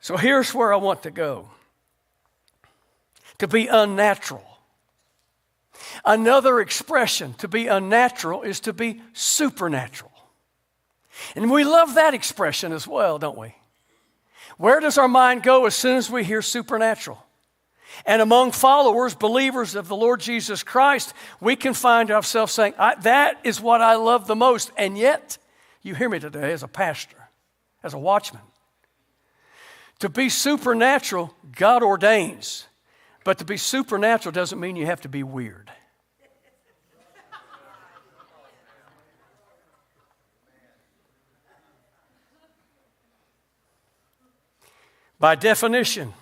So 0.00 0.16
here's 0.16 0.54
where 0.54 0.72
I 0.72 0.76
want 0.76 1.02
to 1.02 1.10
go 1.10 1.50
to 3.38 3.48
be 3.48 3.66
unnatural. 3.66 4.44
Another 6.04 6.60
expression 6.60 7.34
to 7.34 7.48
be 7.48 7.66
unnatural 7.66 8.42
is 8.42 8.60
to 8.60 8.72
be 8.72 9.02
supernatural. 9.12 10.12
And 11.34 11.50
we 11.50 11.64
love 11.64 11.94
that 11.94 12.14
expression 12.14 12.72
as 12.72 12.86
well, 12.86 13.18
don't 13.18 13.36
we? 13.36 13.54
Where 14.56 14.80
does 14.80 14.98
our 14.98 15.08
mind 15.08 15.42
go 15.42 15.66
as 15.66 15.74
soon 15.74 15.96
as 15.96 16.10
we 16.10 16.24
hear 16.24 16.42
supernatural? 16.42 17.22
And 18.06 18.22
among 18.22 18.52
followers, 18.52 19.14
believers 19.14 19.74
of 19.74 19.88
the 19.88 19.96
Lord 19.96 20.20
Jesus 20.20 20.62
Christ, 20.62 21.12
we 21.40 21.56
can 21.56 21.74
find 21.74 22.10
ourselves 22.10 22.52
saying, 22.52 22.74
That 22.78 23.40
is 23.44 23.60
what 23.60 23.80
I 23.80 23.96
love 23.96 24.26
the 24.26 24.36
most. 24.36 24.72
And 24.76 24.96
yet, 24.96 25.38
you 25.82 25.94
hear 25.94 26.08
me 26.08 26.18
today 26.18 26.52
as 26.52 26.62
a 26.62 26.68
pastor, 26.68 27.28
as 27.82 27.94
a 27.94 27.98
watchman. 27.98 28.42
To 30.00 30.08
be 30.08 30.28
supernatural, 30.28 31.34
God 31.56 31.82
ordains. 31.82 32.66
But 33.24 33.38
to 33.38 33.44
be 33.44 33.58
supernatural 33.58 34.32
doesn't 34.32 34.58
mean 34.58 34.76
you 34.76 34.86
have 34.86 35.02
to 35.02 35.08
be 35.08 35.22
weird. 35.22 35.70
By 45.18 45.34
definition, 45.34 46.14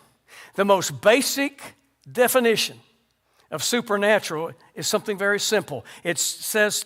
the 0.58 0.64
most 0.64 1.00
basic 1.00 1.62
definition 2.10 2.80
of 3.52 3.62
supernatural 3.62 4.50
is 4.74 4.88
something 4.88 5.16
very 5.16 5.38
simple. 5.38 5.84
It 6.02 6.18
says, 6.18 6.84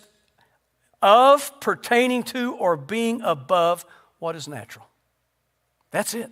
of 1.01 1.59
pertaining 1.59 2.21
to 2.25 2.53
or 2.53 2.77
being 2.77 3.23
above 3.23 3.83
what 4.19 4.35
is 4.35 4.47
natural. 4.47 4.85
That's 5.89 6.13
it. 6.13 6.29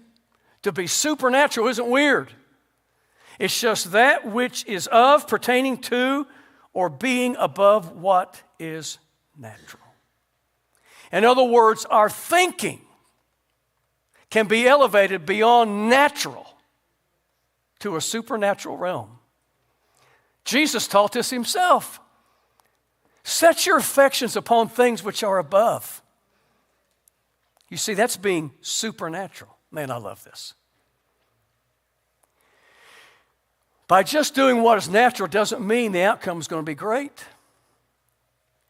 To 0.61 0.71
be 0.71 0.85
supernatural 0.85 1.67
isn't 1.67 1.89
weird. 1.89 2.31
It's 3.39 3.59
just 3.59 3.91
that 3.93 4.27
which 4.27 4.63
is 4.67 4.85
of, 4.85 5.27
pertaining 5.27 5.79
to, 5.79 6.27
or 6.73 6.89
being 6.89 7.35
above 7.39 7.93
what 7.93 8.39
is 8.59 8.99
natural. 9.35 9.81
In 11.11 11.25
other 11.25 11.45
words, 11.45 11.85
our 11.85 12.07
thinking 12.07 12.81
can 14.29 14.47
be 14.47 14.67
elevated 14.67 15.25
beyond 15.25 15.89
natural 15.89 16.45
to 17.81 17.95
a 17.95 18.01
supernatural 18.01 18.77
realm 18.77 19.19
Jesus 20.43 20.87
taught 20.87 21.11
this 21.11 21.29
himself. 21.29 21.99
Set 23.23 23.65
your 23.65 23.77
affections 23.77 24.35
upon 24.35 24.69
things 24.69 25.03
which 25.03 25.23
are 25.23 25.37
above. 25.37 26.01
You 27.69 27.77
see, 27.77 27.93
that's 27.93 28.17
being 28.17 28.51
supernatural. 28.61 29.55
Man, 29.71 29.91
I 29.91 29.97
love 29.97 30.23
this. 30.23 30.53
By 33.87 34.03
just 34.03 34.33
doing 34.33 34.61
what 34.61 34.77
is 34.77 34.89
natural 34.89 35.27
doesn't 35.27 35.65
mean 35.65 35.91
the 35.91 36.01
outcome 36.01 36.39
is 36.39 36.47
going 36.47 36.61
to 36.61 36.69
be 36.69 36.75
great. 36.75 37.25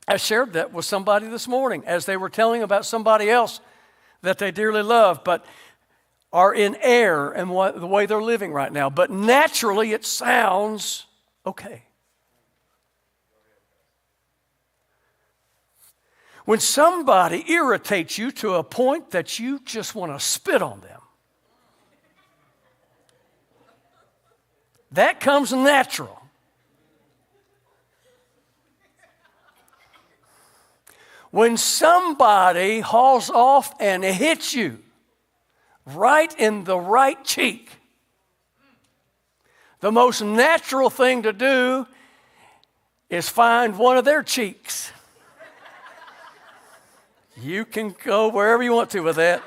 I 0.08 0.18
shared 0.18 0.54
that 0.54 0.74
with 0.74 0.84
somebody 0.84 1.28
this 1.28 1.48
morning 1.48 1.84
as 1.86 2.06
they 2.06 2.18
were 2.18 2.30
telling 2.30 2.64
about 2.64 2.86
somebody 2.86 3.30
else 3.30 3.62
that 4.24 4.40
they 4.40 4.52
dearly 4.52 4.82
love, 4.82 5.24
but 5.24 5.46
are 6.34 6.54
in 6.54 6.78
error 6.82 7.32
and 7.32 7.50
what, 7.50 7.80
the 7.80 7.88
way 7.88 8.06
they're 8.06 8.22
living 8.22 8.54
right 8.54 8.72
now. 8.72 8.90
But 8.90 9.12
naturally, 9.12 9.92
it 9.92 10.06
sounds 10.06 11.06
okay. 11.46 11.84
When 16.46 16.60
somebody 16.60 17.50
irritates 17.52 18.18
you 18.18 18.32
to 18.32 18.56
a 18.56 18.64
point 18.64 19.12
that 19.12 19.40
you 19.40 19.60
just 19.64 19.94
want 19.94 20.12
to 20.12 20.20
spit 20.20 20.62
on 20.62 20.82
them, 20.82 21.02
that 24.94 25.20
comes 25.20 25.54
natural. 25.54 26.18
When 31.30 31.56
somebody 31.56 32.82
hauls 32.82 33.30
off 33.30 33.74
and 33.80 34.04
hits 34.04 34.54
you 34.54 34.80
right 35.86 36.34
in 36.40 36.64
the 36.64 36.78
right 36.78 37.24
cheek, 37.24 37.70
the 39.80 39.92
most 39.92 40.22
natural 40.22 40.90
thing 40.90 41.24
to 41.24 41.34
do 41.34 41.88
is 43.10 43.28
find 43.28 43.78
one 43.78 43.98
of 43.98 44.06
their 44.06 44.24
cheeks. 44.24 44.92
You 47.36 47.66
can 47.66 47.96
go 48.04 48.30
wherever 48.30 48.62
you 48.62 48.74
want 48.74 48.92
to 48.92 49.02
with 49.02 49.16
that. 49.16 49.44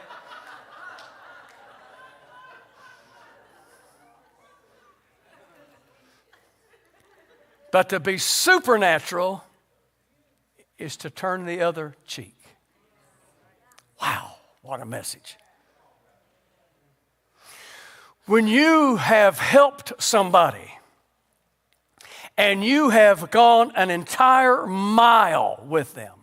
But 7.70 7.88
to 7.88 7.98
be 7.98 8.18
supernatural 8.18 9.42
is 10.78 10.96
to 10.98 11.10
turn 11.10 11.44
the 11.44 11.60
other 11.60 11.96
cheek. 12.06 12.36
Wow, 14.00 14.36
what 14.62 14.80
a 14.80 14.84
message. 14.84 15.36
When 18.26 18.46
you 18.46 18.96
have 18.96 19.38
helped 19.38 19.92
somebody 19.98 20.70
and 22.38 22.64
you 22.64 22.88
have 22.88 23.30
gone 23.30 23.72
an 23.76 23.90
entire 23.90 24.66
mile 24.66 25.62
with 25.66 25.94
them, 25.94 26.14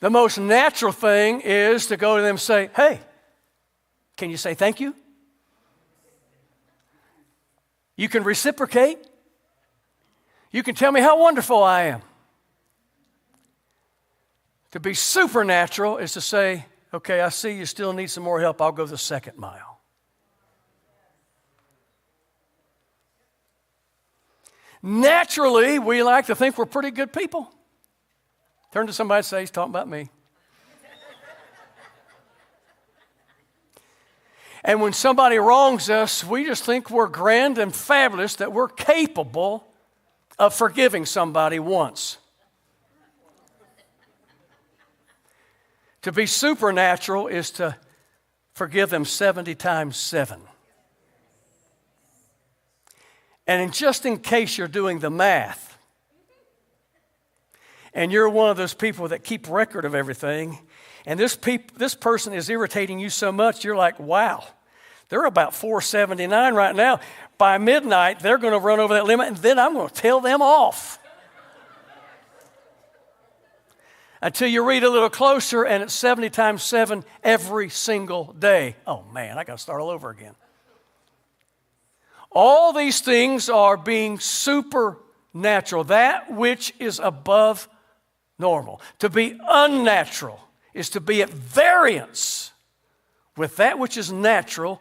the 0.00 0.08
most 0.08 0.38
natural 0.38 0.92
thing 0.92 1.42
is 1.42 1.86
to 1.88 1.96
go 1.96 2.16
to 2.16 2.22
them 2.22 2.30
and 2.30 2.40
say, 2.40 2.70
Hey, 2.74 3.00
can 4.16 4.30
you 4.30 4.36
say 4.36 4.54
thank 4.54 4.80
you? 4.80 4.94
You 7.96 8.08
can 8.08 8.24
reciprocate. 8.24 8.98
You 10.50 10.62
can 10.62 10.74
tell 10.74 10.90
me 10.90 11.00
how 11.00 11.20
wonderful 11.20 11.62
I 11.62 11.84
am. 11.84 12.02
To 14.72 14.80
be 14.80 14.94
supernatural 14.94 15.98
is 15.98 16.12
to 16.12 16.20
say, 16.20 16.64
okay, 16.92 17.20
I 17.20 17.28
see 17.28 17.52
you 17.52 17.66
still 17.66 17.92
need 17.92 18.08
some 18.08 18.24
more 18.24 18.40
help. 18.40 18.60
I'll 18.60 18.72
go 18.72 18.86
the 18.86 18.98
second 18.98 19.38
mile. 19.38 19.72
Naturally, 24.82 25.78
we 25.78 26.02
like 26.02 26.26
to 26.26 26.34
think 26.34 26.58
we're 26.58 26.66
pretty 26.66 26.90
good 26.90 27.12
people. 27.12 27.52
Turn 28.72 28.86
to 28.88 28.92
somebody 28.92 29.18
and 29.18 29.26
say, 29.26 29.40
He's 29.40 29.50
talking 29.50 29.70
about 29.70 29.88
me. 29.88 30.10
and 34.64 34.80
when 34.80 34.92
somebody 34.92 35.36
wrongs 35.36 35.88
us, 35.88 36.24
we 36.24 36.44
just 36.44 36.64
think 36.64 36.90
we're 36.90 37.06
grand 37.06 37.58
and 37.58 37.72
fabulous, 37.74 38.34
that 38.36 38.52
we're 38.52 38.68
capable 38.68 39.68
of 40.38 40.52
forgiving 40.52 41.06
somebody 41.06 41.60
once. 41.60 42.18
To 46.02 46.12
be 46.12 46.26
supernatural 46.26 47.28
is 47.28 47.50
to 47.52 47.76
forgive 48.54 48.90
them 48.90 49.04
70 49.04 49.54
times 49.54 49.96
7. 49.96 50.40
And 53.46 53.62
in 53.62 53.70
just 53.70 54.06
in 54.06 54.18
case 54.18 54.56
you're 54.56 54.68
doing 54.68 54.98
the 54.98 55.10
math, 55.10 55.78
and 57.94 58.10
you're 58.10 58.28
one 58.28 58.50
of 58.50 58.56
those 58.56 58.74
people 58.74 59.08
that 59.08 59.24
keep 59.24 59.48
record 59.48 59.84
of 59.84 59.94
everything, 59.94 60.58
and 61.04 61.18
this, 61.18 61.36
peop- 61.36 61.76
this 61.76 61.94
person 61.94 62.32
is 62.32 62.48
irritating 62.48 62.98
you 62.98 63.10
so 63.10 63.32
much, 63.32 63.64
you're 63.64 63.76
like, 63.76 63.98
wow, 63.98 64.44
they're 65.08 65.24
about 65.24 65.54
479 65.54 66.54
right 66.54 66.74
now. 66.74 67.00
By 67.36 67.58
midnight, 67.58 68.20
they're 68.20 68.38
going 68.38 68.52
to 68.52 68.58
run 68.58 68.80
over 68.80 68.94
that 68.94 69.04
limit, 69.04 69.28
and 69.28 69.36
then 69.38 69.58
I'm 69.58 69.74
going 69.74 69.88
to 69.88 69.94
tell 69.94 70.20
them 70.20 70.40
off. 70.40 70.98
Until 74.22 74.46
you 74.46 74.64
read 74.64 74.84
a 74.84 74.88
little 74.88 75.10
closer, 75.10 75.64
and 75.64 75.82
it's 75.82 75.92
70 75.92 76.30
times 76.30 76.62
7 76.62 77.04
every 77.24 77.68
single 77.68 78.32
day. 78.38 78.76
Oh 78.86 79.02
man, 79.12 79.36
I 79.36 79.42
got 79.42 79.58
to 79.58 79.62
start 79.62 79.80
all 79.80 79.90
over 79.90 80.10
again. 80.10 80.36
All 82.30 82.72
these 82.72 83.00
things 83.00 83.50
are 83.50 83.76
being 83.76 84.20
supernatural, 84.20 85.84
that 85.84 86.32
which 86.32 86.72
is 86.78 87.00
above 87.00 87.68
normal. 88.38 88.80
To 89.00 89.10
be 89.10 89.38
unnatural 89.46 90.40
is 90.72 90.88
to 90.90 91.00
be 91.00 91.20
at 91.20 91.30
variance 91.30 92.52
with 93.36 93.56
that 93.56 93.78
which 93.78 93.96
is 93.96 94.12
natural 94.12 94.80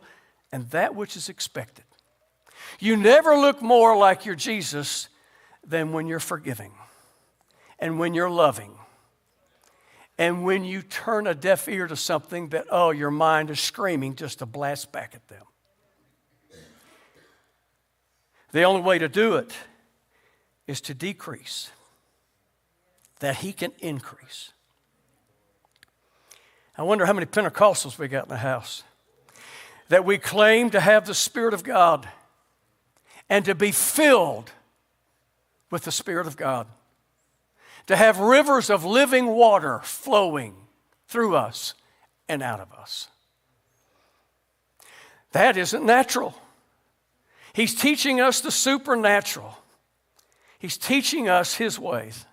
and 0.52 0.70
that 0.70 0.94
which 0.96 1.18
is 1.18 1.30
expected. 1.30 1.86
You 2.80 2.96
never 2.96 3.36
look 3.36 3.62
more 3.62 3.98
like 3.98 4.24
your 4.26 4.36
Jesus 4.36 5.10
than 5.66 5.94
when 5.94 6.06
you're 6.06 6.20
forgiving 6.20 6.74
and 7.80 7.98
when 7.98 8.14
you're 8.14 8.30
loving. 8.30 8.76
And 10.22 10.46
when 10.46 10.64
you 10.64 10.84
turn 10.84 11.26
a 11.26 11.34
deaf 11.34 11.68
ear 11.68 11.88
to 11.88 11.96
something 11.96 12.50
that, 12.50 12.68
oh, 12.70 12.92
your 12.92 13.10
mind 13.10 13.50
is 13.50 13.60
screaming 13.60 14.14
just 14.14 14.38
to 14.38 14.46
blast 14.46 14.92
back 14.92 15.16
at 15.16 15.28
them. 15.30 15.46
The 18.52 18.62
only 18.62 18.82
way 18.82 19.00
to 19.00 19.10
do 19.10 19.38
it 19.38 19.52
is 20.68 20.80
to 20.82 20.94
decrease, 20.94 21.72
that 23.18 23.38
He 23.38 23.52
can 23.52 23.72
increase. 23.80 24.54
I 26.78 26.84
wonder 26.84 27.08
how 27.08 27.14
many 27.14 27.26
Pentecostals 27.26 27.98
we 27.98 28.08
got 28.08 28.26
in 28.26 28.30
the 28.30 28.38
house 28.38 28.84
that 29.90 30.06
we 30.06 30.20
claim 30.20 30.70
to 30.70 30.82
have 30.82 31.08
the 31.08 31.16
Spirit 31.16 31.56
of 31.56 31.64
God 31.64 32.08
and 33.28 33.44
to 33.46 33.56
be 33.56 33.72
filled 33.72 34.52
with 35.72 35.82
the 35.82 35.92
Spirit 35.92 36.28
of 36.28 36.38
God, 36.38 36.68
to 37.88 37.96
have 37.96 38.20
rivers 38.20 38.70
of 38.70 38.86
living 38.86 39.28
water 39.28 39.80
flowing 39.84 40.56
through 41.08 41.36
us 41.36 41.74
and 42.30 42.42
out 42.42 42.60
of 42.60 42.72
us. 42.74 43.08
That 45.32 45.58
isn't 45.58 45.86
natural. 45.86 46.36
He's 47.54 47.76
teaching 47.76 48.22
us 48.22 48.42
the 48.42 48.52
supernatural. 48.52 49.58
He's 50.60 50.78
teaching 50.78 51.28
us 51.28 51.56
His 51.56 51.80
ways. 51.80 52.26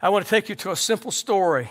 I 0.00 0.08
want 0.08 0.24
to 0.24 0.30
take 0.30 0.48
you 0.48 0.54
to 0.56 0.70
a 0.70 0.76
simple 0.76 1.10
story 1.10 1.70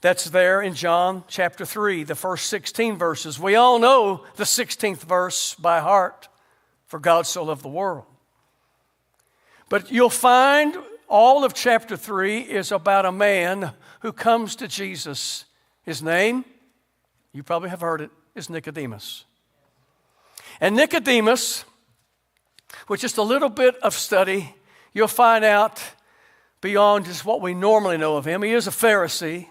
that's 0.00 0.26
there 0.26 0.60
in 0.60 0.74
John 0.74 1.24
chapter 1.28 1.64
3, 1.64 2.04
the 2.04 2.14
first 2.14 2.46
16 2.50 2.98
verses. 2.98 3.38
We 3.40 3.54
all 3.54 3.78
know 3.78 4.24
the 4.36 4.44
16th 4.44 5.02
verse 5.02 5.54
by 5.54 5.80
heart 5.80 6.28
for 6.86 6.98
God 6.98 7.26
so 7.26 7.44
loved 7.44 7.62
the 7.62 7.68
world. 7.68 8.04
But 9.70 9.90
you'll 9.90 10.10
find 10.10 10.76
all 11.08 11.44
of 11.44 11.54
chapter 11.54 11.96
3 11.96 12.40
is 12.40 12.72
about 12.72 13.06
a 13.06 13.12
man 13.12 13.72
who 14.00 14.12
comes 14.12 14.56
to 14.56 14.68
Jesus. 14.68 15.44
His 15.82 16.02
name, 16.02 16.44
you 17.32 17.42
probably 17.42 17.70
have 17.70 17.80
heard 17.80 18.00
it, 18.00 18.10
is 18.34 18.50
Nicodemus. 18.50 19.24
And 20.60 20.76
Nicodemus, 20.76 21.64
with 22.88 23.00
just 23.00 23.18
a 23.18 23.22
little 23.22 23.48
bit 23.48 23.76
of 23.76 23.94
study, 23.94 24.54
you'll 24.92 25.08
find 25.08 25.44
out 25.44 25.82
beyond 26.60 27.06
just 27.06 27.24
what 27.24 27.40
we 27.40 27.54
normally 27.54 27.96
know 27.96 28.16
of 28.16 28.24
him. 28.24 28.42
He 28.42 28.52
is 28.52 28.66
a 28.66 28.70
Pharisee. 28.70 29.48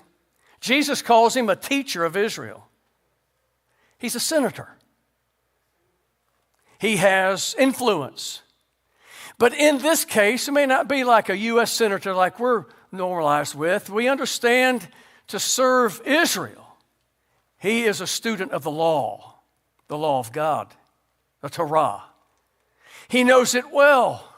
Jesus 0.60 1.02
calls 1.02 1.36
him 1.36 1.50
a 1.50 1.56
teacher 1.56 2.06
of 2.06 2.16
Israel. 2.16 2.68
He's 3.98 4.16
a 4.16 4.20
senator. 4.20 4.70
He 6.80 6.98
has 6.98 7.56
influence. 7.58 8.43
But 9.38 9.54
in 9.54 9.80
this 9.80 10.06
case, 10.06 10.48
it 10.48 10.52
may 10.52 10.66
not 10.66 10.88
be 10.88 11.04
like 11.04 11.30
a 11.30 11.38
U.S. 11.38 11.72
senator 11.72 12.14
like 12.14 12.40
we're 12.40 12.66
normalized 12.92 13.56
with. 13.56 13.90
We 13.90 14.08
understand 14.08 14.88
to 15.28 15.40
serve 15.40 16.02
Israel. 16.06 16.78
He 17.60 17.84
is 17.84 18.02
a 18.02 18.08
student 18.08 18.52
of 18.52 18.64
the 18.64 18.72
law, 18.72 19.40
the 19.88 19.98
law 19.98 20.20
of 20.20 20.32
God, 20.32 20.68
the 21.42 21.50
Torah. 21.50 22.04
He 23.08 23.24
knows 23.24 23.56
it 23.56 23.72
well. 23.72 24.30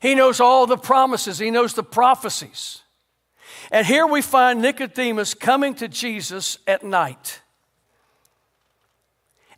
He 0.00 0.14
knows 0.14 0.40
all 0.40 0.66
the 0.66 0.76
promises, 0.76 1.38
he 1.38 1.50
knows 1.50 1.74
the 1.74 1.82
prophecies. 1.82 2.82
And 3.70 3.86
here 3.86 4.06
we 4.06 4.22
find 4.22 4.60
Nicodemus 4.60 5.34
coming 5.34 5.74
to 5.76 5.88
Jesus 5.88 6.58
at 6.66 6.84
night. 6.84 7.40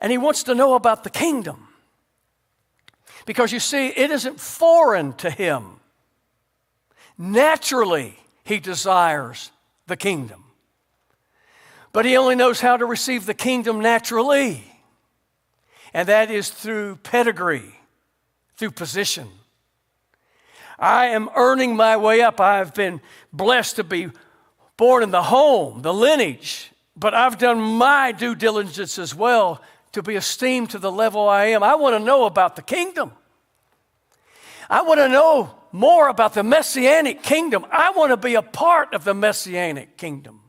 And 0.01 0.13
he 0.13 0.19
wants 0.19 0.45
to 0.45 0.55
know 0.55 0.75
about 0.75 1.05
the 1.05 1.11
kingdom. 1.11 1.66
Because 3.27 3.53
you 3.53 3.61
see, 3.61 3.89
it 3.89 4.11
isn't 4.11 4.41
foreign 4.41 5.13
to 5.15 5.29
him. 5.29 5.81
Naturally, 7.19 8.19
he 8.45 8.59
desires 8.59 9.51
the 9.87 9.97
kingdom. 9.97 10.45
But 11.93 12.05
he 12.05 12.17
only 12.17 12.37
knows 12.37 12.61
how 12.61 12.77
to 12.77 12.87
receive 12.87 13.27
the 13.27 13.35
kingdom 13.35 13.81
naturally, 13.81 14.65
and 15.93 16.09
that 16.09 16.31
is 16.31 16.51
through 16.51 16.97
pedigree, 16.97 17.75
through 18.57 18.73
position. 18.73 19.29
I 20.79 21.07
am 21.07 21.31
earning 21.35 21.75
my 21.75 21.97
way 21.97 22.21
up. 22.21 22.39
I've 22.39 22.75
been 22.75 23.01
blessed 23.33 23.77
to 23.77 23.85
be 23.85 24.11
born 24.77 25.03
in 25.03 25.11
the 25.11 25.23
home, 25.23 25.81
the 25.81 25.95
lineage, 25.95 26.71
but 26.95 27.15
I've 27.15 27.39
done 27.39 27.61
my 27.61 28.13
due 28.13 28.35
diligence 28.35 28.99
as 28.99 29.15
well 29.15 29.63
to 29.97 30.03
be 30.03 30.15
esteemed 30.15 30.71
to 30.71 30.79
the 30.79 30.93
level 30.93 31.27
I 31.27 31.47
am. 31.47 31.63
I 31.63 31.75
want 31.75 31.95
to 31.95 32.05
know 32.05 32.27
about 32.27 32.55
the 32.55 32.63
kingdom. 32.63 33.13
I 34.69 34.83
want 34.83 35.01
to 35.01 35.09
know 35.09 35.55
more 35.73 36.09
about 36.09 36.35
the 36.35 36.43
messianic 36.43 37.23
kingdom. 37.23 37.65
I 37.73 37.93
want 37.93 38.11
to 38.11 38.19
be 38.19 38.35
a 38.35 38.43
part 38.43 38.93
of 38.93 39.05
the 39.05 39.15
messianic 39.15 39.97
kingdom. 39.97 40.43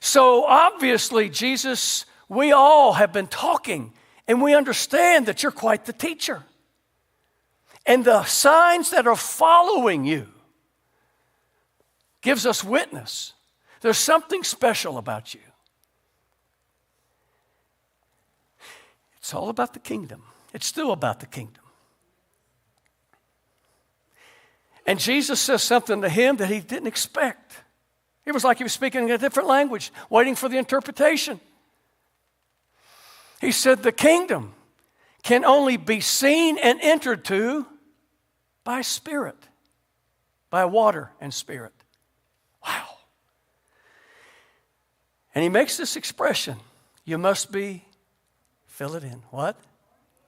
So 0.00 0.44
obviously, 0.44 1.28
Jesus, 1.28 2.06
we 2.28 2.50
all 2.50 2.94
have 2.94 3.12
been 3.12 3.28
talking 3.28 3.92
and 4.26 4.42
we 4.42 4.52
understand 4.52 5.26
that 5.26 5.44
you're 5.44 5.52
quite 5.52 5.84
the 5.84 5.92
teacher. 5.92 6.42
And 7.86 8.04
the 8.04 8.24
signs 8.24 8.90
that 8.90 9.06
are 9.06 9.16
following 9.16 10.04
you 10.04 10.26
gives 12.20 12.46
us 12.46 12.64
witness. 12.64 13.32
There's 13.80 13.96
something 13.96 14.42
special 14.42 14.98
about 14.98 15.34
you. 15.34 15.40
It's 19.28 19.34
all 19.34 19.50
about 19.50 19.74
the 19.74 19.78
kingdom. 19.78 20.22
It's 20.54 20.64
still 20.64 20.90
about 20.90 21.20
the 21.20 21.26
kingdom. 21.26 21.62
And 24.86 24.98
Jesus 24.98 25.38
says 25.38 25.62
something 25.62 26.00
to 26.00 26.08
him 26.08 26.36
that 26.36 26.46
he 26.46 26.60
didn't 26.60 26.86
expect. 26.86 27.52
It 28.24 28.32
was 28.32 28.42
like 28.42 28.56
he 28.56 28.62
was 28.62 28.72
speaking 28.72 29.04
in 29.04 29.10
a 29.10 29.18
different 29.18 29.46
language, 29.46 29.92
waiting 30.08 30.34
for 30.34 30.48
the 30.48 30.56
interpretation. 30.56 31.40
He 33.38 33.52
said, 33.52 33.82
The 33.82 33.92
kingdom 33.92 34.54
can 35.22 35.44
only 35.44 35.76
be 35.76 36.00
seen 36.00 36.56
and 36.56 36.80
entered 36.80 37.26
to 37.26 37.66
by 38.64 38.80
spirit, 38.80 39.36
by 40.48 40.64
water 40.64 41.10
and 41.20 41.34
spirit. 41.34 41.74
Wow. 42.66 42.86
And 45.34 45.42
he 45.42 45.50
makes 45.50 45.76
this 45.76 45.96
expression 45.96 46.56
you 47.04 47.18
must 47.18 47.52
be, 47.52 47.84
fill 48.78 48.94
it 48.94 49.02
in, 49.02 49.22
what? 49.30 49.56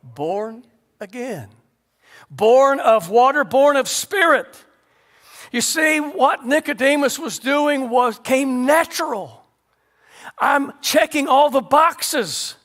Born 0.03 0.65
again 1.01 1.49
born 2.31 2.81
of 2.81 3.11
water, 3.11 3.45
born 3.45 3.77
of 3.77 3.89
spirit. 3.89 4.65
You 5.53 5.61
see, 5.61 5.99
what 5.99 6.47
Nicodemus 6.47 7.19
was 7.19 7.39
doing 7.39 7.91
was 7.91 8.19
came 8.19 8.67
natural. 8.67 9.45
I'm 10.39 10.73
checking 10.81 11.29
all 11.29 11.51
the 11.51 11.61
boxes. 11.61 12.57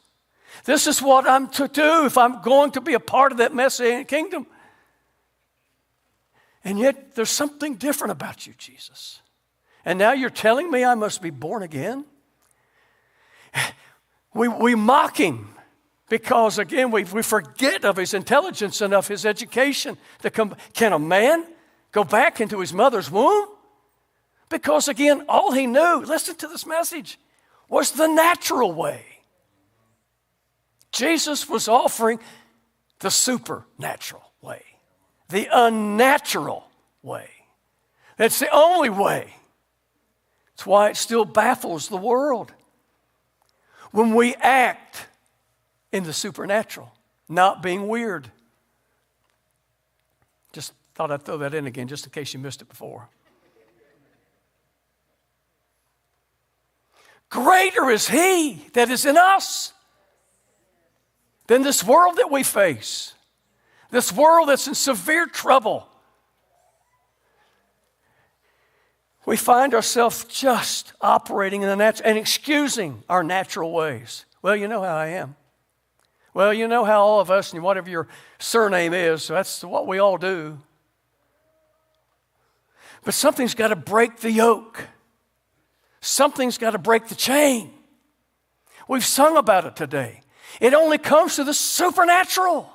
This 0.66 0.88
is 0.88 1.02
what 1.02 1.28
I'm 1.28 1.48
to 1.50 1.68
do 1.68 2.06
if 2.06 2.18
I'm 2.18 2.42
going 2.42 2.72
to 2.72 2.82
be 2.82 2.94
a 2.94 3.00
part 3.00 3.32
of 3.32 3.40
that 3.40 3.54
messianic 3.54 4.08
kingdom. 4.08 4.46
And 6.64 6.80
yet, 6.80 7.14
there's 7.16 7.30
something 7.30 7.76
different 7.76 8.12
about 8.12 8.48
you, 8.48 8.54
Jesus. 8.58 9.22
And 9.84 10.00
now 10.00 10.14
you're 10.14 10.32
telling 10.32 10.72
me 10.72 10.84
I 10.84 10.96
must 10.96 11.22
be 11.22 11.30
born 11.30 11.64
again? 11.64 12.06
We, 14.34 14.50
we 14.50 14.76
mock 14.76 15.18
him. 15.18 15.55
Because 16.10 16.60
again, 16.60 16.92
we, 16.92 17.04
we 17.06 17.24
forget 17.24 17.84
of 17.84 17.98
his 17.98 18.14
intelligence 18.14 18.82
and 18.82 18.94
of 18.94 19.08
his 19.08 19.26
education. 19.26 19.98
Come, 20.34 20.56
can 20.74 20.94
a 20.94 21.00
man 21.00 21.46
go 21.92 22.04
back 22.04 22.40
into 22.40 22.60
his 22.60 22.74
mother's 22.74 23.10
womb? 23.10 23.48
Because 24.50 24.88
again, 24.88 25.26
all 25.28 25.52
he 25.52 25.66
knew, 25.66 26.04
listen 26.06 26.36
to 26.36 26.48
this 26.48 26.66
message, 26.66 27.20
was 27.68 27.92
the 27.92 28.08
natural 28.08 28.72
way. 28.72 29.04
Jesus 30.92 31.50
was 31.50 31.68
offering 31.68 32.20
the 33.00 33.10
supernatural 33.10 34.32
way, 34.42 34.64
the 35.30 35.50
unnatural 35.52 36.70
way. 37.02 37.30
That's 38.18 38.40
the 38.40 38.50
only 38.56 38.90
way. 38.90 39.34
That's 40.52 40.66
why 40.66 40.90
it 40.92 40.98
still 40.98 41.26
baffles 41.26 41.90
the 41.90 41.98
world. 41.98 42.54
When 43.92 44.14
we 44.14 44.36
act 44.36 45.08
in 45.96 46.04
the 46.04 46.14
supernatural, 46.14 46.92
not 47.30 47.64
being 47.64 47.88
weird. 47.88 48.30
Just 50.52 50.74
thought 50.94 51.10
I'd 51.10 51.24
throw 51.24 51.38
that 51.38 51.54
in 51.54 51.66
again 51.68 51.88
just 51.88 52.06
in 52.06 52.12
case 52.12 52.34
you 52.34 52.40
missed 52.40 52.62
it 52.62 52.68
before. 52.68 53.08
Greater 57.30 57.90
is 57.90 58.10
He 58.10 58.68
that 58.74 58.90
is 58.90 59.06
in 59.06 59.16
us 59.18 59.72
than 61.48 61.64
this 61.64 61.82
world 61.82 62.18
that 62.18 62.30
we 62.30 62.44
face, 62.44 63.14
this 63.90 64.12
world 64.12 64.50
that's 64.50 64.68
in 64.68 64.76
severe 64.76 65.26
trouble. 65.28 65.88
We 69.26 69.38
find 69.38 69.74
ourselves 69.74 70.26
just 70.26 70.92
operating 71.00 71.62
in 71.62 71.70
the 71.70 71.76
natural 71.76 72.10
and 72.10 72.18
excusing 72.18 73.04
our 73.10 73.24
natural 73.24 73.72
ways. 73.72 74.26
Well, 74.42 74.58
you 74.58 74.68
know 74.68 74.82
how 74.82 74.96
I 74.96 75.08
am. 75.08 75.36
Well, 76.36 76.54
you 76.54 76.68
know 76.68 76.84
how 76.84 77.02
all 77.02 77.22
of 77.22 77.32
us, 77.32 77.54
and 77.54 77.64
whatever 77.64 77.90
your 77.90 78.10
surname 78.40 78.94
is, 78.94 79.24
so 79.24 79.34
that's 79.34 79.64
what 79.64 79.88
we 79.88 80.00
all 80.00 80.18
do. 80.18 80.60
But 83.06 83.14
something's 83.14 83.56
got 83.56 83.70
to 83.70 83.78
break 83.78 84.18
the 84.18 84.30
yoke. 84.30 84.86
Something's 86.02 86.58
got 86.58 86.72
to 86.72 86.78
break 86.78 87.08
the 87.08 87.16
chain. 87.16 87.72
We've 88.90 89.06
sung 89.06 89.38
about 89.38 89.64
it 89.64 89.78
today. 89.78 90.24
It 90.60 90.74
only 90.74 90.98
comes 90.98 91.38
to 91.38 91.46
the 91.46 91.54
supernatural, 91.54 92.70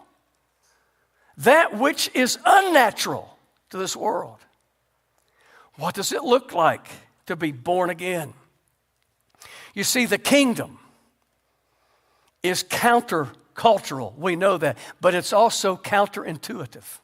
that 1.36 1.76
which 1.78 2.10
is 2.14 2.38
unnatural 2.46 3.36
to 3.68 3.76
this 3.76 3.94
world. 3.94 4.38
What 5.74 5.94
does 5.94 6.12
it 6.12 6.24
look 6.24 6.54
like 6.54 6.88
to 7.26 7.36
be 7.36 7.52
born 7.52 7.90
again? 7.90 8.32
You 9.74 9.84
see, 9.84 10.06
the 10.06 10.16
kingdom 10.16 10.78
is 12.42 12.62
counter 12.62 13.28
cultural. 13.60 14.14
We 14.16 14.36
know 14.36 14.56
that. 14.56 14.78
But 15.02 15.14
it's 15.14 15.34
also 15.34 15.76
counterintuitive. 15.76 16.98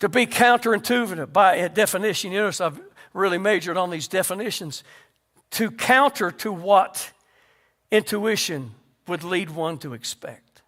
To 0.00 0.10
be 0.10 0.26
counterintuitive 0.26 1.32
by 1.32 1.68
definition, 1.68 2.30
you 2.30 2.40
notice 2.40 2.60
I've 2.60 2.78
really 3.14 3.38
majored 3.38 3.78
on 3.78 3.88
these 3.88 4.08
definitions. 4.08 4.84
To 5.52 5.70
counter 5.70 6.30
to 6.32 6.52
what 6.52 7.12
intuition 7.90 8.72
would 9.08 9.24
lead 9.24 9.48
one 9.48 9.78
to 9.78 9.94
expect. 9.94 10.60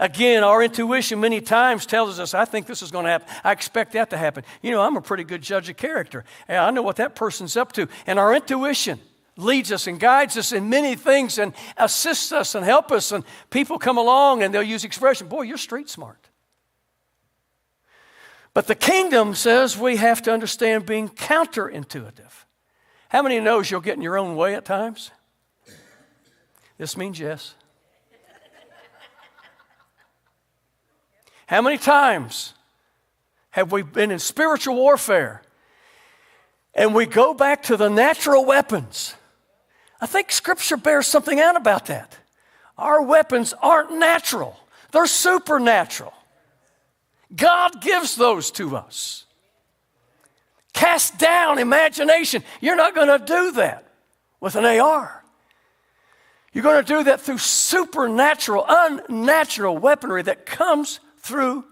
Again, 0.00 0.42
our 0.42 0.64
intuition 0.64 1.20
many 1.20 1.40
times 1.40 1.86
tells 1.86 2.18
us, 2.18 2.34
I 2.34 2.44
think 2.44 2.66
this 2.66 2.82
is 2.82 2.90
going 2.90 3.04
to 3.04 3.10
happen. 3.12 3.28
I 3.44 3.52
expect 3.52 3.92
that 3.92 4.10
to 4.10 4.16
happen. 4.16 4.42
You 4.62 4.72
know, 4.72 4.82
I'm 4.82 4.96
a 4.96 5.00
pretty 5.00 5.22
good 5.22 5.42
judge 5.42 5.68
of 5.68 5.76
character. 5.76 6.24
I 6.48 6.72
know 6.72 6.82
what 6.82 6.96
that 6.96 7.14
person's 7.14 7.56
up 7.56 7.70
to. 7.74 7.86
And 8.04 8.18
our 8.18 8.34
intuition 8.34 8.98
leads 9.36 9.72
us 9.72 9.86
and 9.86 9.98
guides 9.98 10.36
us 10.36 10.52
in 10.52 10.68
many 10.68 10.94
things 10.94 11.38
and 11.38 11.54
assists 11.76 12.32
us 12.32 12.54
and 12.54 12.64
help 12.64 12.92
us. 12.92 13.12
And 13.12 13.24
people 13.50 13.78
come 13.78 13.98
along 13.98 14.42
and 14.42 14.52
they'll 14.52 14.62
use 14.62 14.84
expression, 14.84 15.28
boy, 15.28 15.42
you're 15.42 15.58
street 15.58 15.88
smart. 15.88 16.28
But 18.54 18.66
the 18.66 18.74
kingdom 18.74 19.34
says 19.34 19.78
we 19.78 19.96
have 19.96 20.20
to 20.22 20.32
understand 20.32 20.84
being 20.84 21.08
counterintuitive. 21.08 22.44
How 23.08 23.22
many 23.22 23.40
knows 23.40 23.70
you'll 23.70 23.80
get 23.80 23.96
in 23.96 24.02
your 24.02 24.18
own 24.18 24.36
way 24.36 24.54
at 24.54 24.64
times? 24.64 25.10
This 26.76 26.96
means 26.96 27.18
yes. 27.18 27.54
How 31.46 31.60
many 31.60 31.78
times 31.78 32.54
have 33.50 33.72
we 33.72 33.82
been 33.82 34.10
in 34.10 34.18
spiritual 34.18 34.74
warfare 34.74 35.42
and 36.74 36.94
we 36.94 37.04
go 37.04 37.34
back 37.34 37.62
to 37.64 37.76
the 37.76 37.90
natural 37.90 38.44
weapons 38.44 39.14
I 40.02 40.06
think 40.06 40.32
Scripture 40.32 40.76
bears 40.76 41.06
something 41.06 41.38
out 41.38 41.56
about 41.56 41.86
that. 41.86 42.18
Our 42.76 43.02
weapons 43.02 43.54
aren't 43.62 43.92
natural, 43.92 44.58
they're 44.90 45.06
supernatural. 45.06 46.12
God 47.34 47.80
gives 47.80 48.16
those 48.16 48.50
to 48.52 48.76
us. 48.76 49.24
Cast 50.74 51.16
down 51.16 51.58
imagination. 51.58 52.42
You're 52.60 52.76
not 52.76 52.94
going 52.94 53.08
to 53.08 53.24
do 53.24 53.52
that 53.52 53.88
with 54.38 54.54
an 54.54 54.66
AR. 54.66 55.24
You're 56.52 56.64
going 56.64 56.84
to 56.84 56.86
do 56.86 57.04
that 57.04 57.22
through 57.22 57.38
supernatural, 57.38 58.66
unnatural 58.68 59.78
weaponry 59.78 60.22
that 60.24 60.44
comes 60.44 61.00
through 61.20 61.64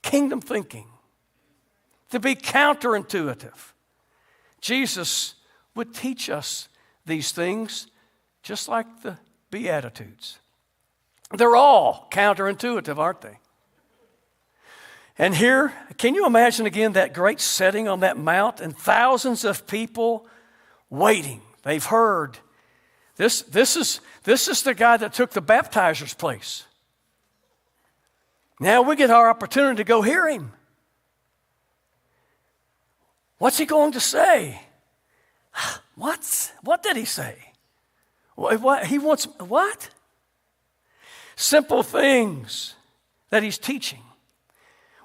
kingdom 0.00 0.40
thinking, 0.40 0.86
to 2.10 2.18
be 2.18 2.34
counterintuitive. 2.34 3.72
Jesus 4.62 5.34
would 5.74 5.92
teach 5.92 6.30
us 6.30 6.68
these 7.08 7.32
things 7.32 7.88
just 8.42 8.68
like 8.68 9.02
the 9.02 9.18
Beatitudes. 9.50 10.38
They're 11.36 11.56
all 11.56 12.08
counterintuitive, 12.10 12.98
aren't 12.98 13.22
they? 13.22 13.38
And 15.18 15.34
here, 15.34 15.72
can 15.96 16.14
you 16.14 16.26
imagine 16.26 16.64
again 16.64 16.92
that 16.92 17.12
great 17.12 17.40
setting 17.40 17.88
on 17.88 18.00
that 18.00 18.16
mount 18.16 18.60
and 18.60 18.76
thousands 18.76 19.44
of 19.44 19.66
people 19.66 20.26
waiting? 20.90 21.42
They've 21.64 21.84
heard. 21.84 22.38
This, 23.16 23.42
this, 23.42 23.76
is, 23.76 24.00
this 24.22 24.46
is 24.46 24.62
the 24.62 24.74
guy 24.74 24.96
that 24.96 25.12
took 25.12 25.32
the 25.32 25.40
baptizer's 25.40 26.14
place. 26.14 26.64
Now 28.60 28.82
we 28.82 28.94
get 28.94 29.10
our 29.10 29.28
opportunity 29.28 29.78
to 29.78 29.84
go 29.84 30.02
hear 30.02 30.28
him. 30.28 30.52
What's 33.38 33.58
he 33.58 33.66
going 33.66 33.92
to 33.92 34.00
say? 34.00 34.62
What? 35.98 36.52
What 36.62 36.82
did 36.84 36.96
he 36.96 37.04
say? 37.04 37.34
What, 38.36 38.86
he 38.86 38.98
wants 38.98 39.24
what? 39.38 39.90
Simple 41.34 41.82
things 41.82 42.74
that 43.30 43.42
he's 43.42 43.58
teaching. 43.58 44.02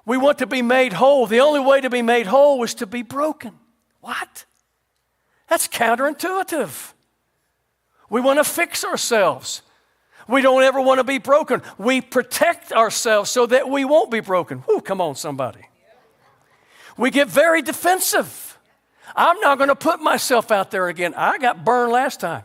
We 0.06 0.16
want 0.16 0.38
to 0.38 0.46
be 0.46 0.62
made 0.62 0.92
whole. 0.92 1.26
The 1.26 1.40
only 1.40 1.58
way 1.58 1.80
to 1.80 1.90
be 1.90 2.00
made 2.00 2.26
whole 2.26 2.62
is 2.62 2.74
to 2.74 2.86
be 2.86 3.02
broken. 3.02 3.58
What? 4.00 4.44
That's 5.48 5.66
counterintuitive. 5.66 6.92
We 8.08 8.20
want 8.20 8.38
to 8.38 8.44
fix 8.44 8.84
ourselves. 8.84 9.62
We 10.28 10.42
don't 10.42 10.62
ever 10.62 10.80
want 10.80 11.00
to 11.00 11.04
be 11.04 11.18
broken. 11.18 11.60
We 11.76 12.02
protect 12.02 12.70
ourselves 12.70 13.30
so 13.30 13.46
that 13.46 13.68
we 13.68 13.84
won't 13.84 14.12
be 14.12 14.20
broken. 14.20 14.62
Whoo, 14.68 14.80
come 14.80 15.00
on, 15.00 15.16
somebody. 15.16 15.66
We 16.96 17.10
get 17.10 17.26
very 17.28 17.62
defensive. 17.62 18.43
I'm 19.16 19.38
not 19.40 19.58
going 19.58 19.68
to 19.68 19.76
put 19.76 20.00
myself 20.00 20.50
out 20.50 20.70
there 20.70 20.88
again. 20.88 21.14
I 21.14 21.38
got 21.38 21.64
burned 21.64 21.92
last 21.92 22.20
time. 22.20 22.42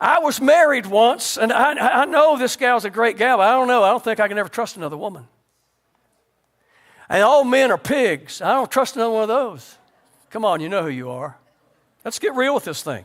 I 0.00 0.20
was 0.20 0.40
married 0.40 0.86
once, 0.86 1.36
and 1.36 1.52
I, 1.52 2.02
I 2.02 2.04
know 2.06 2.38
this 2.38 2.56
gal's 2.56 2.84
a 2.86 2.90
great 2.90 3.18
gal, 3.18 3.36
but 3.36 3.48
I 3.48 3.52
don't 3.52 3.68
know. 3.68 3.82
I 3.82 3.90
don't 3.90 4.02
think 4.02 4.18
I 4.18 4.28
can 4.28 4.38
ever 4.38 4.48
trust 4.48 4.76
another 4.76 4.96
woman. 4.96 5.26
And 7.08 7.22
all 7.22 7.44
men 7.44 7.70
are 7.70 7.78
pigs. 7.78 8.40
I 8.40 8.52
don't 8.52 8.70
trust 8.70 8.96
another 8.96 9.12
one 9.12 9.22
of 9.22 9.28
those. 9.28 9.76
Come 10.30 10.44
on, 10.44 10.60
you 10.60 10.68
know 10.68 10.82
who 10.82 10.88
you 10.88 11.10
are. 11.10 11.36
Let's 12.04 12.18
get 12.18 12.34
real 12.34 12.54
with 12.54 12.64
this 12.64 12.82
thing. 12.82 13.04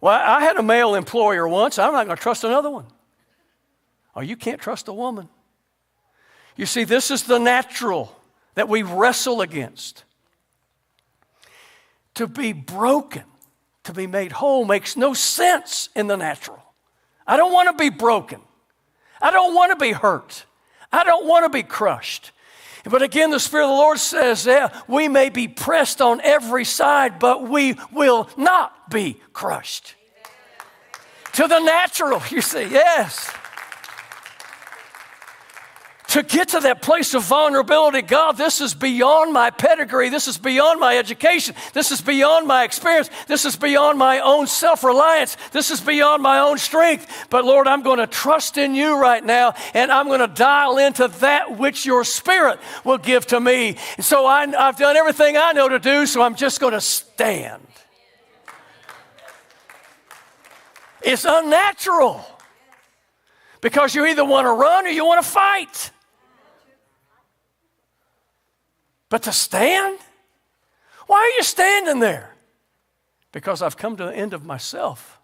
Well, 0.00 0.14
I 0.14 0.42
had 0.42 0.56
a 0.56 0.62
male 0.62 0.94
employer 0.94 1.48
once. 1.48 1.78
I'm 1.78 1.92
not 1.92 2.06
going 2.06 2.16
to 2.16 2.22
trust 2.22 2.44
another 2.44 2.70
one. 2.70 2.86
Oh, 4.14 4.20
you 4.20 4.36
can't 4.36 4.60
trust 4.60 4.86
a 4.88 4.92
woman. 4.92 5.28
You 6.54 6.66
see, 6.66 6.84
this 6.84 7.10
is 7.10 7.24
the 7.24 7.38
natural 7.38 8.14
that 8.58 8.68
we 8.68 8.82
wrestle 8.82 9.40
against. 9.40 10.02
To 12.14 12.26
be 12.26 12.52
broken, 12.52 13.22
to 13.84 13.92
be 13.92 14.08
made 14.08 14.32
whole, 14.32 14.64
makes 14.64 14.96
no 14.96 15.14
sense 15.14 15.88
in 15.94 16.08
the 16.08 16.16
natural. 16.16 16.60
I 17.24 17.36
don't 17.36 17.52
want 17.52 17.68
to 17.68 17.80
be 17.80 17.88
broken. 17.88 18.40
I 19.20 19.30
don't 19.30 19.54
want 19.54 19.70
to 19.70 19.76
be 19.76 19.92
hurt. 19.92 20.44
I 20.90 21.04
don't 21.04 21.28
want 21.28 21.44
to 21.44 21.50
be 21.50 21.62
crushed. 21.62 22.32
But 22.82 23.02
again, 23.02 23.30
the 23.30 23.38
Spirit 23.38 23.66
of 23.66 23.70
the 23.70 23.76
Lord 23.76 24.00
says, 24.00 24.44
yeah, 24.44 24.76
we 24.88 25.06
may 25.06 25.28
be 25.28 25.46
pressed 25.46 26.00
on 26.00 26.20
every 26.22 26.64
side, 26.64 27.20
but 27.20 27.48
we 27.48 27.76
will 27.92 28.28
not 28.36 28.90
be 28.90 29.20
crushed. 29.32 29.94
To 31.34 31.46
the 31.46 31.60
natural, 31.60 32.20
you 32.30 32.40
see, 32.40 32.64
yes 32.64 33.32
to 36.18 36.24
get 36.24 36.48
to 36.48 36.58
that 36.58 36.82
place 36.82 37.14
of 37.14 37.22
vulnerability, 37.22 38.02
God, 38.02 38.36
this 38.36 38.60
is 38.60 38.74
beyond 38.74 39.32
my 39.32 39.50
pedigree. 39.50 40.08
This 40.08 40.26
is 40.26 40.36
beyond 40.36 40.80
my 40.80 40.98
education. 40.98 41.54
This 41.74 41.92
is 41.92 42.00
beyond 42.00 42.48
my 42.48 42.64
experience. 42.64 43.08
This 43.28 43.44
is 43.44 43.54
beyond 43.54 44.00
my 44.00 44.18
own 44.18 44.48
self 44.48 44.82
reliance. 44.82 45.36
This 45.52 45.70
is 45.70 45.80
beyond 45.80 46.20
my 46.20 46.40
own 46.40 46.58
strength. 46.58 47.28
But 47.30 47.44
Lord, 47.44 47.68
I'm 47.68 47.82
going 47.82 48.00
to 48.00 48.08
trust 48.08 48.58
in 48.58 48.74
you 48.74 49.00
right 49.00 49.24
now 49.24 49.54
and 49.74 49.92
I'm 49.92 50.08
going 50.08 50.18
to 50.18 50.26
dial 50.26 50.78
into 50.78 51.06
that 51.20 51.56
which 51.56 51.86
your 51.86 52.02
spirit 52.02 52.58
will 52.84 52.98
give 52.98 53.24
to 53.28 53.38
me. 53.38 53.76
And 53.96 54.04
so 54.04 54.26
I, 54.26 54.42
I've 54.58 54.76
done 54.76 54.96
everything 54.96 55.36
I 55.36 55.52
know 55.52 55.68
to 55.68 55.78
do, 55.78 56.04
so 56.04 56.20
I'm 56.20 56.34
just 56.34 56.58
going 56.58 56.72
to 56.72 56.80
stand. 56.80 57.62
It's 61.00 61.24
unnatural 61.24 62.26
because 63.60 63.94
you 63.94 64.04
either 64.04 64.24
want 64.24 64.46
to 64.46 64.52
run 64.52 64.84
or 64.84 64.90
you 64.90 65.04
want 65.06 65.22
to 65.22 65.30
fight. 65.30 65.92
But 69.08 69.22
to 69.24 69.32
stand? 69.32 69.98
Why 71.06 71.16
are 71.16 71.36
you 71.36 71.42
standing 71.42 72.00
there? 72.00 72.34
Because 73.32 73.62
I've 73.62 73.76
come 73.76 73.96
to 73.96 74.04
the 74.04 74.14
end 74.14 74.34
of 74.34 74.44
myself 74.44 75.18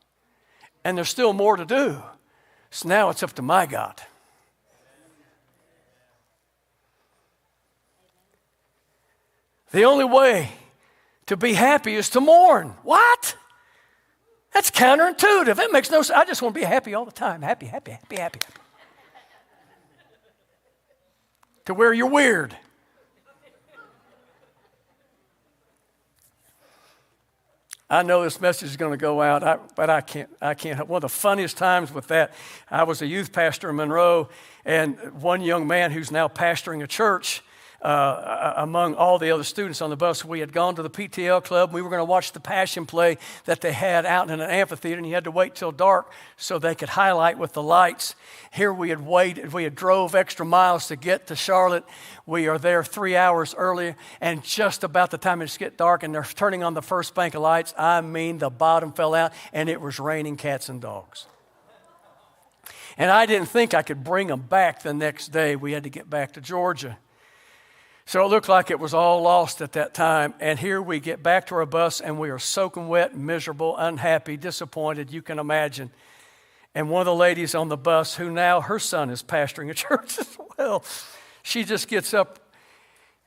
and 0.84 0.96
there's 0.96 1.08
still 1.08 1.32
more 1.32 1.56
to 1.56 1.64
do. 1.64 2.02
So 2.70 2.88
now 2.88 3.10
it's 3.10 3.22
up 3.22 3.32
to 3.34 3.42
my 3.42 3.66
God. 3.66 4.00
The 9.72 9.84
only 9.84 10.04
way 10.04 10.52
to 11.26 11.36
be 11.36 11.54
happy 11.54 11.94
is 11.94 12.08
to 12.10 12.20
mourn. 12.20 12.74
What? 12.82 13.36
That's 14.52 14.70
counterintuitive. 14.70 15.56
That 15.56 15.72
makes 15.72 15.90
no 15.90 16.02
sense. 16.02 16.16
I 16.16 16.24
just 16.24 16.42
want 16.42 16.54
to 16.54 16.60
be 16.60 16.64
happy 16.64 16.94
all 16.94 17.04
the 17.04 17.10
time. 17.10 17.42
Happy, 17.42 17.66
happy, 17.66 17.90
happy, 17.90 18.16
happy. 18.16 18.40
to 21.64 21.74
where 21.74 21.92
you're 21.92 22.08
weird. 22.08 22.56
I 27.94 28.02
know 28.02 28.24
this 28.24 28.40
message 28.40 28.70
is 28.70 28.76
going 28.76 28.90
to 28.90 28.96
go 28.96 29.22
out, 29.22 29.44
I, 29.44 29.56
but 29.76 29.88
I 29.88 30.00
can't, 30.00 30.28
I 30.42 30.54
can't. 30.54 30.88
One 30.88 30.96
of 30.96 31.02
the 31.02 31.08
funniest 31.08 31.56
times 31.56 31.92
with 31.92 32.08
that, 32.08 32.34
I 32.68 32.82
was 32.82 33.02
a 33.02 33.06
youth 33.06 33.32
pastor 33.32 33.70
in 33.70 33.76
Monroe, 33.76 34.30
and 34.64 34.98
one 35.22 35.40
young 35.40 35.68
man 35.68 35.92
who's 35.92 36.10
now 36.10 36.26
pastoring 36.26 36.82
a 36.82 36.88
church, 36.88 37.44
uh, 37.84 38.54
among 38.56 38.94
all 38.94 39.18
the 39.18 39.30
other 39.30 39.44
students 39.44 39.82
on 39.82 39.90
the 39.90 39.96
bus. 39.96 40.24
We 40.24 40.40
had 40.40 40.52
gone 40.52 40.74
to 40.76 40.82
the 40.82 40.88
PTL 40.88 41.44
club. 41.44 41.72
We 41.72 41.82
were 41.82 41.90
going 41.90 42.00
to 42.00 42.04
watch 42.04 42.32
the 42.32 42.40
Passion 42.40 42.86
play 42.86 43.18
that 43.44 43.60
they 43.60 43.72
had 43.72 44.06
out 44.06 44.30
in 44.30 44.40
an 44.40 44.50
amphitheater, 44.50 44.96
and 44.96 45.06
you 45.06 45.14
had 45.14 45.24
to 45.24 45.30
wait 45.30 45.54
till 45.54 45.70
dark 45.70 46.10
so 46.38 46.58
they 46.58 46.74
could 46.74 46.88
highlight 46.88 47.38
with 47.38 47.52
the 47.52 47.62
lights. 47.62 48.14
Here 48.50 48.72
we 48.72 48.88
had 48.88 49.04
waited. 49.04 49.52
We 49.52 49.64
had 49.64 49.74
drove 49.74 50.14
extra 50.14 50.46
miles 50.46 50.88
to 50.88 50.96
get 50.96 51.26
to 51.26 51.36
Charlotte. 51.36 51.84
We 52.24 52.48
are 52.48 52.58
there 52.58 52.82
three 52.82 53.16
hours 53.16 53.54
earlier, 53.56 53.96
and 54.20 54.42
just 54.42 54.82
about 54.82 55.10
the 55.10 55.18
time 55.18 55.42
it's 55.42 55.58
get 55.58 55.76
dark, 55.76 56.02
and 56.02 56.14
they're 56.14 56.24
turning 56.24 56.64
on 56.64 56.72
the 56.72 56.82
first 56.82 57.14
bank 57.14 57.34
of 57.34 57.42
lights. 57.42 57.74
I 57.76 58.00
mean, 58.00 58.38
the 58.38 58.50
bottom 58.50 58.92
fell 58.92 59.14
out, 59.14 59.32
and 59.52 59.68
it 59.68 59.80
was 59.80 60.00
raining 60.00 60.36
cats 60.38 60.70
and 60.70 60.80
dogs. 60.80 61.26
And 62.96 63.10
I 63.10 63.26
didn't 63.26 63.48
think 63.48 63.74
I 63.74 63.82
could 63.82 64.04
bring 64.04 64.28
them 64.28 64.40
back 64.40 64.82
the 64.82 64.94
next 64.94 65.28
day. 65.28 65.56
We 65.56 65.72
had 65.72 65.82
to 65.82 65.90
get 65.90 66.08
back 66.08 66.32
to 66.32 66.40
Georgia. 66.40 66.96
So 68.06 68.24
it 68.24 68.28
looked 68.28 68.48
like 68.48 68.70
it 68.70 68.78
was 68.78 68.92
all 68.92 69.22
lost 69.22 69.62
at 69.62 69.72
that 69.72 69.94
time. 69.94 70.34
And 70.38 70.58
here 70.58 70.80
we 70.80 71.00
get 71.00 71.22
back 71.22 71.46
to 71.46 71.54
our 71.54 71.66
bus 71.66 72.00
and 72.00 72.18
we 72.18 72.30
are 72.30 72.38
soaking 72.38 72.88
wet, 72.88 73.16
miserable, 73.16 73.76
unhappy, 73.76 74.36
disappointed, 74.36 75.10
you 75.10 75.22
can 75.22 75.38
imagine. 75.38 75.90
And 76.74 76.90
one 76.90 77.00
of 77.00 77.06
the 77.06 77.14
ladies 77.14 77.54
on 77.54 77.68
the 77.68 77.76
bus, 77.76 78.16
who 78.16 78.30
now 78.30 78.60
her 78.60 78.78
son 78.78 79.08
is 79.08 79.22
pastoring 79.22 79.70
a 79.70 79.74
church 79.74 80.18
as 80.18 80.36
well, 80.58 80.84
she 81.42 81.64
just 81.64 81.88
gets 81.88 82.12
up 82.12 82.40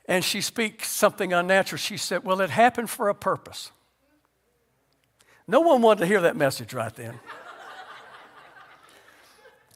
and 0.08 0.24
she 0.24 0.42
speaks 0.42 0.90
something 0.90 1.34
unnatural. 1.34 1.78
She 1.78 1.98
said, 1.98 2.24
Well, 2.24 2.40
it 2.42 2.50
happened 2.50 2.90
for 2.90 3.10
a 3.10 3.16
purpose. 3.16 3.72
No 5.48 5.62
one 5.62 5.82
wanted 5.82 6.02
to 6.02 6.06
hear 6.08 6.22
that 6.22 6.36
message 6.36 6.74
right 6.74 6.94
then 6.94 7.20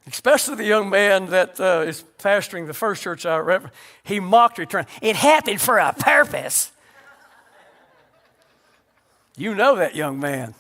especially 0.08 0.56
the 0.56 0.66
young 0.66 0.90
man 0.90 1.28
that 1.28 1.60
uh, 1.60 1.84
is 1.86 2.04
pastoring 2.20 2.68
the 2.68 2.74
first 2.74 3.04
church 3.04 3.26
I 3.26 3.38
read, 3.38 3.72
he 4.04 4.20
mocked 4.20 4.58
return. 4.58 4.86
It 5.02 5.16
happened 5.16 5.62
for 5.62 5.78
a 5.78 5.94
purpose. 5.94 6.72
You 9.38 9.56
know 9.56 9.76
that 9.76 9.96
young 9.96 10.20
man. 10.20 10.54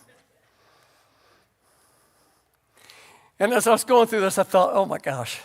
And 3.39 3.53
as 3.53 3.65
I 3.65 3.71
was 3.71 3.83
going 3.83 4.07
through 4.07 4.21
this, 4.21 4.37
I 4.37 4.43
thought, 4.43 4.71
oh 4.73 4.85
my 4.85 4.99
gosh, 4.99 5.41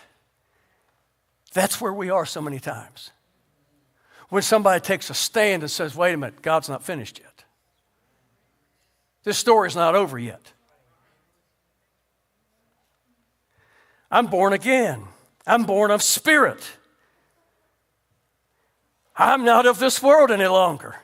that's 1.55 1.81
where 1.81 1.93
we 1.93 2.11
are 2.11 2.27
so 2.27 2.43
many 2.43 2.61
times. 2.61 3.11
When 4.29 4.43
somebody 4.43 4.81
takes 4.81 5.09
a 5.09 5.15
stand 5.15 5.63
and 5.63 5.71
says, 5.71 5.97
wait 5.97 6.13
a 6.13 6.17
minute, 6.17 6.43
God's 6.43 6.69
not 6.69 6.83
finished 6.83 7.19
yet. 7.19 7.45
This 9.25 9.39
story's 9.39 9.75
not 9.75 9.95
over 9.95 10.19
yet. 10.19 10.53
I'm 14.11 14.27
born 14.27 14.53
again. 14.53 15.03
I'm 15.47 15.65
born 15.65 15.91
of 15.91 16.03
spirit. 16.03 16.61
I'm 19.17 19.45
not 19.45 19.67
of 19.67 19.79
this 19.79 20.03
world 20.03 20.31
any 20.31 20.47
longer. 20.47 20.97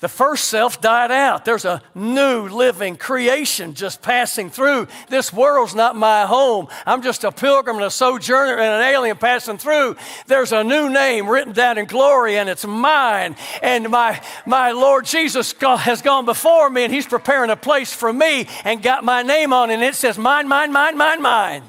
The 0.00 0.08
first 0.08 0.46
self 0.46 0.80
died 0.80 1.10
out. 1.10 1.44
There's 1.44 1.66
a 1.66 1.82
new 1.94 2.48
living 2.48 2.96
creation 2.96 3.74
just 3.74 4.00
passing 4.00 4.48
through. 4.48 4.88
This 5.10 5.30
world's 5.30 5.74
not 5.74 5.94
my 5.94 6.24
home. 6.24 6.68
I'm 6.86 7.02
just 7.02 7.22
a 7.22 7.30
pilgrim 7.30 7.76
and 7.76 7.84
a 7.84 7.90
sojourner 7.90 8.54
and 8.54 8.62
an 8.62 8.80
alien 8.80 9.18
passing 9.18 9.58
through. 9.58 9.96
There's 10.26 10.52
a 10.52 10.64
new 10.64 10.88
name 10.88 11.28
written 11.28 11.52
down 11.52 11.76
in 11.76 11.84
glory 11.84 12.38
and 12.38 12.48
it's 12.48 12.66
mine. 12.66 13.36
And 13.62 13.90
my, 13.90 14.18
my 14.46 14.72
Lord 14.72 15.04
Jesus 15.04 15.52
has 15.60 16.00
gone 16.00 16.24
before 16.24 16.70
me 16.70 16.84
and 16.84 16.94
he's 16.94 17.06
preparing 17.06 17.50
a 17.50 17.56
place 17.56 17.92
for 17.92 18.10
me 18.10 18.48
and 18.64 18.82
got 18.82 19.04
my 19.04 19.22
name 19.22 19.52
on 19.52 19.70
it. 19.70 19.74
And 19.74 19.82
it 19.82 19.96
says, 19.96 20.16
mine, 20.16 20.48
mine, 20.48 20.72
mine, 20.72 20.96
mine, 20.96 21.20
mine. 21.20 21.62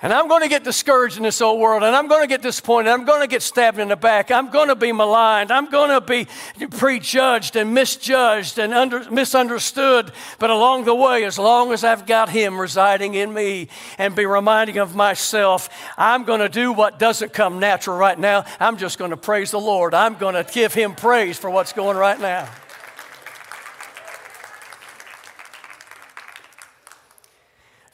And 0.00 0.12
I'm 0.12 0.28
going 0.28 0.42
to 0.42 0.48
get 0.48 0.62
discouraged 0.62 1.16
in 1.16 1.24
this 1.24 1.40
old 1.40 1.60
world, 1.60 1.82
and 1.82 1.96
I'm 1.96 2.06
going 2.06 2.22
to 2.22 2.28
get 2.28 2.40
disappointed. 2.40 2.90
I'm 2.90 3.04
going 3.04 3.20
to 3.20 3.26
get 3.26 3.42
stabbed 3.42 3.80
in 3.80 3.88
the 3.88 3.96
back. 3.96 4.30
I'm 4.30 4.48
going 4.48 4.68
to 4.68 4.76
be 4.76 4.92
maligned. 4.92 5.50
I'm 5.50 5.68
going 5.70 5.90
to 5.90 6.00
be 6.00 6.28
prejudged 6.68 7.56
and 7.56 7.74
misjudged 7.74 8.60
and 8.60 8.72
under, 8.72 9.10
misunderstood. 9.10 10.12
But 10.38 10.50
along 10.50 10.84
the 10.84 10.94
way, 10.94 11.24
as 11.24 11.36
long 11.36 11.72
as 11.72 11.82
I've 11.82 12.06
got 12.06 12.28
Him 12.28 12.60
residing 12.60 13.14
in 13.14 13.34
me 13.34 13.70
and 13.98 14.14
be 14.14 14.24
reminding 14.24 14.78
of 14.78 14.94
myself, 14.94 15.68
I'm 15.96 16.22
going 16.22 16.40
to 16.40 16.48
do 16.48 16.72
what 16.72 17.00
doesn't 17.00 17.32
come 17.32 17.58
natural 17.58 17.96
right 17.96 18.18
now. 18.18 18.44
I'm 18.60 18.76
just 18.76 19.00
going 19.00 19.10
to 19.10 19.16
praise 19.16 19.50
the 19.50 19.58
Lord. 19.58 19.94
I'm 19.94 20.14
going 20.14 20.34
to 20.36 20.48
give 20.52 20.74
Him 20.74 20.94
praise 20.94 21.38
for 21.38 21.50
what's 21.50 21.72
going 21.72 21.96
right 21.96 22.20
now. 22.20 22.48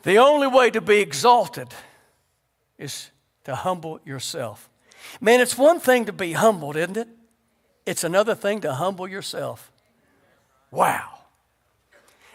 The 0.02 0.18
only 0.18 0.48
way 0.48 0.70
to 0.70 0.82
be 0.82 0.98
exalted 0.98 1.68
is 2.78 3.10
to 3.44 3.54
humble 3.54 4.00
yourself. 4.04 4.68
Man, 5.20 5.40
it's 5.40 5.56
one 5.56 5.80
thing 5.80 6.06
to 6.06 6.12
be 6.12 6.32
humbled, 6.32 6.76
isn't 6.76 6.96
it? 6.96 7.08
It's 7.86 8.04
another 8.04 8.34
thing 8.34 8.60
to 8.62 8.74
humble 8.74 9.06
yourself. 9.06 9.70
Wow. 10.70 11.18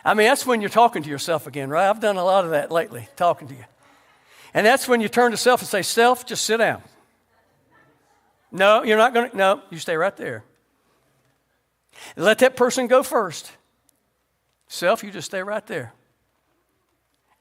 I 0.06 0.13
mean, 0.13 0.28
that's 0.28 0.45
when 0.45 0.62
you're 0.62 0.69
talking 0.69 1.04
to 1.04 1.10
yourself 1.10 1.47
again, 1.47 1.69
right? 1.69 1.89
I've 1.89 1.99
done 1.99 2.17
a 2.17 2.23
lot 2.23 2.45
of 2.45 2.52
that 2.52 2.71
lately, 2.71 3.08
talking 3.15 3.47
to 3.47 3.54
you. 3.54 3.65
And 4.54 4.65
that's 4.65 4.88
when 4.88 5.02
you 5.02 5.10
turn 5.10 5.32
to 5.32 5.38
self 5.38 5.62
and 5.62 5.67
say, 5.67 5.82
Self, 5.82 6.25
just 6.25 6.43
sit 6.45 6.58
down. 6.58 6.82
No, 8.52 8.84
you're 8.84 8.97
not 8.97 9.13
going 9.13 9.30
to, 9.30 9.38
no, 9.38 9.62
you 9.69 9.78
stay 9.78 9.95
right 9.95 10.15
there. 10.15 10.43
Let 12.15 12.39
that 12.39 12.56
person 12.56 12.88
go 12.88 13.04
first. 13.04 13.52
Self, 14.67 15.04
you 15.04 15.12
just 15.12 15.28
stay 15.28 15.43
right 15.43 15.65
there. 15.67 15.93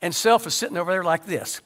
And 0.01 0.15
self 0.15 0.47
is 0.47 0.55
sitting 0.55 0.77
over 0.77 0.91
there 0.91 1.05
like 1.05 1.27
this. 1.27 1.61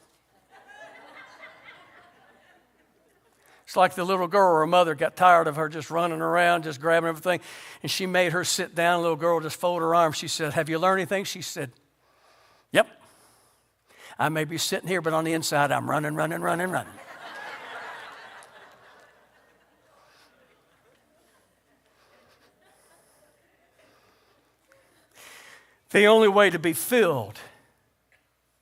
It's 3.73 3.77
like 3.79 3.95
the 3.95 4.05
little 4.05 4.29
girl, 4.29 4.57
her 4.57 4.67
mother 4.67 4.95
got 4.95 5.17
tired 5.17 5.47
of 5.47 5.57
her 5.57 5.67
just 5.71 5.91
running 5.91 6.21
around, 6.21 6.65
just 6.65 6.79
grabbing 6.79 7.09
everything. 7.09 7.41
And 7.83 7.91
she 7.91 8.05
made 8.05 8.33
her 8.33 8.45
sit 8.45 8.75
down. 8.75 8.99
The 8.99 9.03
little 9.05 9.17
girl 9.17 9.41
just 9.41 9.59
folded 9.59 9.87
her 9.87 9.95
arms. 9.95 10.19
She 10.19 10.29
said, 10.29 10.53
Have 10.53 10.69
you 10.69 10.79
learned 10.79 11.01
anything? 11.01 11.25
She 11.25 11.41
said, 11.41 11.73
Yep. 12.73 12.87
I 14.19 14.29
may 14.29 14.45
be 14.45 14.59
sitting 14.59 14.91
here, 14.91 15.01
but 15.01 15.15
on 15.15 15.25
the 15.25 15.33
inside, 15.33 15.73
I'm 15.73 15.89
running, 15.89 16.15
running, 16.15 16.43
running, 16.43 16.71
running. 16.71 16.93
the 25.89 26.07
only 26.09 26.29
way 26.29 26.51
to 26.51 26.59
be 26.59 26.75
filled 26.75 27.39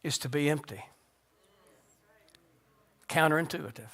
is 0.04 0.18
to 0.18 0.28
be 0.28 0.48
empty. 0.48 0.84
Counterintuitive. 3.08 3.88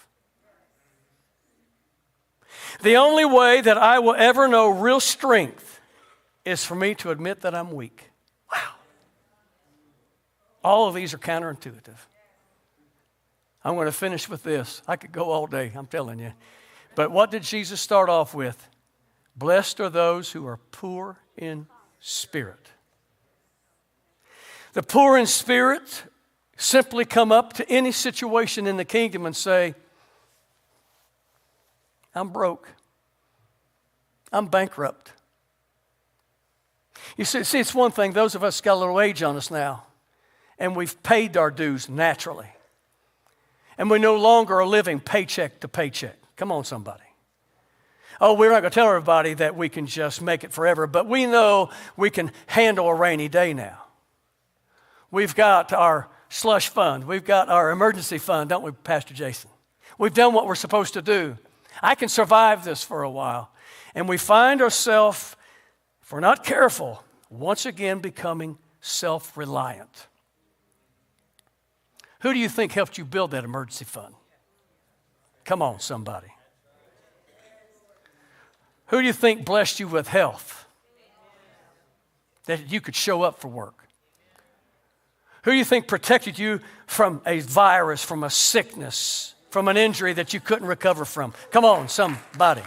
The 2.82 2.96
only 2.96 3.24
way 3.24 3.60
that 3.60 3.78
I 3.78 3.98
will 3.98 4.14
ever 4.14 4.48
know 4.48 4.68
real 4.68 5.00
strength 5.00 5.80
is 6.44 6.64
for 6.64 6.74
me 6.74 6.94
to 6.96 7.10
admit 7.10 7.40
that 7.40 7.54
I'm 7.54 7.72
weak. 7.72 8.10
Wow. 8.52 8.74
All 10.62 10.88
of 10.88 10.94
these 10.94 11.14
are 11.14 11.18
counterintuitive. 11.18 11.98
I'm 13.64 13.74
going 13.74 13.86
to 13.86 13.92
finish 13.92 14.28
with 14.28 14.42
this. 14.44 14.82
I 14.86 14.96
could 14.96 15.10
go 15.10 15.30
all 15.30 15.46
day, 15.46 15.72
I'm 15.74 15.86
telling 15.86 16.18
you. 16.18 16.32
But 16.94 17.10
what 17.10 17.30
did 17.30 17.42
Jesus 17.42 17.80
start 17.80 18.08
off 18.08 18.32
with? 18.32 18.68
Blessed 19.36 19.80
are 19.80 19.90
those 19.90 20.32
who 20.32 20.46
are 20.46 20.58
poor 20.70 21.18
in 21.36 21.66
spirit. 21.98 22.70
The 24.72 24.82
poor 24.82 25.18
in 25.18 25.26
spirit 25.26 26.04
simply 26.56 27.04
come 27.04 27.32
up 27.32 27.54
to 27.54 27.68
any 27.68 27.92
situation 27.92 28.66
in 28.66 28.76
the 28.76 28.84
kingdom 28.84 29.26
and 29.26 29.34
say, 29.34 29.74
I'm 32.16 32.30
broke. 32.30 32.68
I'm 34.32 34.46
bankrupt. 34.46 35.12
You 37.16 37.24
see, 37.24 37.44
see, 37.44 37.60
it's 37.60 37.74
one 37.74 37.92
thing, 37.92 38.12
those 38.12 38.34
of 38.34 38.42
us 38.42 38.60
got 38.60 38.74
a 38.74 38.80
little 38.80 39.00
age 39.00 39.22
on 39.22 39.36
us 39.36 39.50
now, 39.50 39.84
and 40.58 40.74
we've 40.74 41.00
paid 41.02 41.36
our 41.36 41.50
dues 41.50 41.88
naturally. 41.88 42.48
And 43.78 43.90
we 43.90 43.98
no 43.98 44.16
longer 44.16 44.60
are 44.60 44.66
living 44.66 44.98
paycheck 44.98 45.60
to 45.60 45.68
paycheck. 45.68 46.16
Come 46.36 46.50
on, 46.50 46.64
somebody. 46.64 47.02
Oh, 48.18 48.32
we're 48.32 48.50
not 48.50 48.60
going 48.60 48.70
to 48.70 48.74
tell 48.74 48.88
everybody 48.88 49.34
that 49.34 49.56
we 49.56 49.68
can 49.68 49.86
just 49.86 50.22
make 50.22 50.42
it 50.42 50.52
forever, 50.52 50.86
but 50.86 51.06
we 51.06 51.26
know 51.26 51.70
we 51.96 52.08
can 52.08 52.32
handle 52.46 52.88
a 52.88 52.94
rainy 52.94 53.28
day 53.28 53.52
now. 53.52 53.84
We've 55.10 55.34
got 55.34 55.72
our 55.74 56.08
slush 56.30 56.70
fund, 56.70 57.04
we've 57.04 57.24
got 57.24 57.50
our 57.50 57.70
emergency 57.70 58.18
fund, 58.18 58.48
don't 58.48 58.62
we, 58.62 58.72
Pastor 58.72 59.12
Jason? 59.12 59.50
We've 59.98 60.14
done 60.14 60.32
what 60.32 60.46
we're 60.46 60.54
supposed 60.54 60.94
to 60.94 61.02
do. 61.02 61.36
I 61.82 61.94
can 61.94 62.08
survive 62.08 62.64
this 62.64 62.82
for 62.82 63.02
a 63.02 63.10
while. 63.10 63.50
And 63.94 64.08
we 64.08 64.16
find 64.16 64.60
ourselves, 64.60 65.36
if 66.02 66.12
we're 66.12 66.20
not 66.20 66.44
careful, 66.44 67.02
once 67.30 67.66
again 67.66 68.00
becoming 68.00 68.58
self 68.80 69.36
reliant. 69.36 70.06
Who 72.20 72.32
do 72.32 72.38
you 72.38 72.48
think 72.48 72.72
helped 72.72 72.98
you 72.98 73.04
build 73.04 73.30
that 73.32 73.44
emergency 73.44 73.84
fund? 73.84 74.14
Come 75.44 75.62
on, 75.62 75.80
somebody. 75.80 76.32
Who 78.86 79.00
do 79.00 79.06
you 79.06 79.12
think 79.12 79.44
blessed 79.44 79.80
you 79.80 79.88
with 79.88 80.08
health? 80.08 80.66
That 82.46 82.70
you 82.70 82.80
could 82.80 82.96
show 82.96 83.22
up 83.22 83.40
for 83.40 83.48
work? 83.48 83.86
Who 85.42 85.52
do 85.52 85.56
you 85.56 85.64
think 85.64 85.86
protected 85.86 86.36
you 86.36 86.60
from 86.88 87.22
a 87.24 87.38
virus, 87.38 88.04
from 88.04 88.24
a 88.24 88.30
sickness? 88.30 89.35
From 89.56 89.68
an 89.68 89.76
injury 89.78 90.12
that 90.12 90.34
you 90.34 90.40
couldn't 90.40 90.68
recover 90.68 91.06
from. 91.06 91.32
Come 91.50 91.64
on, 91.64 91.88
somebody. 91.88 92.60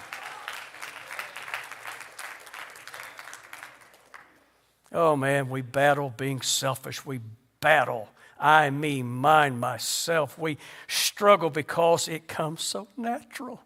Oh 4.91 5.15
man, 5.15 5.49
we 5.51 5.61
battle 5.61 6.11
being 6.17 6.41
selfish. 6.41 7.05
We 7.05 7.19
battle 7.61 8.09
I, 8.39 8.71
me, 8.71 9.03
mine, 9.03 9.59
myself. 9.59 10.35
We 10.39 10.57
struggle 10.87 11.51
because 11.51 12.07
it 12.07 12.27
comes 12.27 12.63
so 12.63 12.87
natural. 12.97 13.61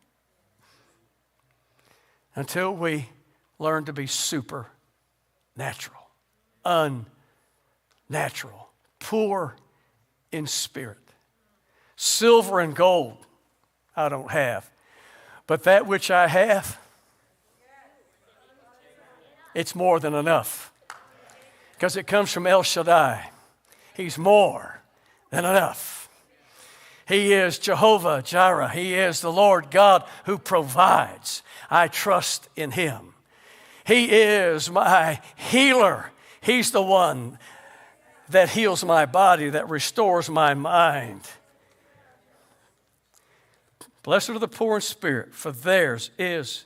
Until 2.36 2.76
we 2.76 3.08
learn 3.58 3.86
to 3.86 3.94
be 3.94 4.06
super 4.06 4.68
natural, 5.56 6.10
unnatural, 8.10 8.68
poor 9.00 9.56
in 10.30 10.46
spirit. 10.46 10.98
Silver 11.96 12.60
and 12.60 12.76
gold 12.76 13.18
I 13.96 14.10
don't 14.10 14.32
have, 14.32 14.70
but 15.46 15.64
that 15.64 15.86
which 15.86 16.10
I 16.10 16.28
have, 16.28 16.80
it's 19.54 19.76
more 19.76 20.00
than 20.00 20.16
enough 20.16 20.72
because 21.74 21.96
it 21.96 22.08
comes 22.08 22.32
from 22.32 22.48
El 22.48 22.64
Shaddai. 22.64 23.30
He's 23.94 24.18
more 24.18 24.82
than 25.30 25.46
enough. 25.46 26.10
He 27.08 27.34
is 27.34 27.60
Jehovah 27.60 28.22
Jireh. 28.24 28.70
He 28.70 28.96
is 28.96 29.22
the 29.22 29.32
Lord 29.32 29.70
God 29.70 30.04
who 30.26 30.38
provides. 30.38 31.44
I 31.70 31.90
trust 31.90 32.48
in 32.56 32.72
Him. 32.72 33.14
He 33.86 34.06
is 34.06 34.72
my 34.72 35.20
healer. 35.36 36.12
He's 36.42 36.72
the 36.72 36.82
one 36.82 37.38
that 38.30 38.50
heals 38.50 38.84
my 38.84 39.06
body, 39.06 39.50
that 39.50 39.70
restores 39.70 40.30
my 40.30 40.54
mind. 40.54 41.22
Blessed 44.04 44.30
are 44.30 44.40
the 44.40 44.48
poor 44.50 44.76
in 44.76 44.82
spirit, 44.82 45.34
for 45.34 45.52
theirs 45.52 46.12
is, 46.20 46.66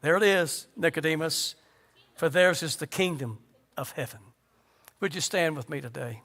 there 0.00 0.16
it 0.16 0.22
is, 0.22 0.66
Nicodemus, 0.76 1.54
for 2.14 2.28
theirs 2.28 2.62
is 2.62 2.76
the 2.76 2.86
kingdom 2.86 3.38
of 3.76 3.92
heaven. 3.92 4.20
Would 5.00 5.14
you 5.14 5.20
stand 5.20 5.56
with 5.56 5.68
me 5.68 5.80
today? 5.80 6.22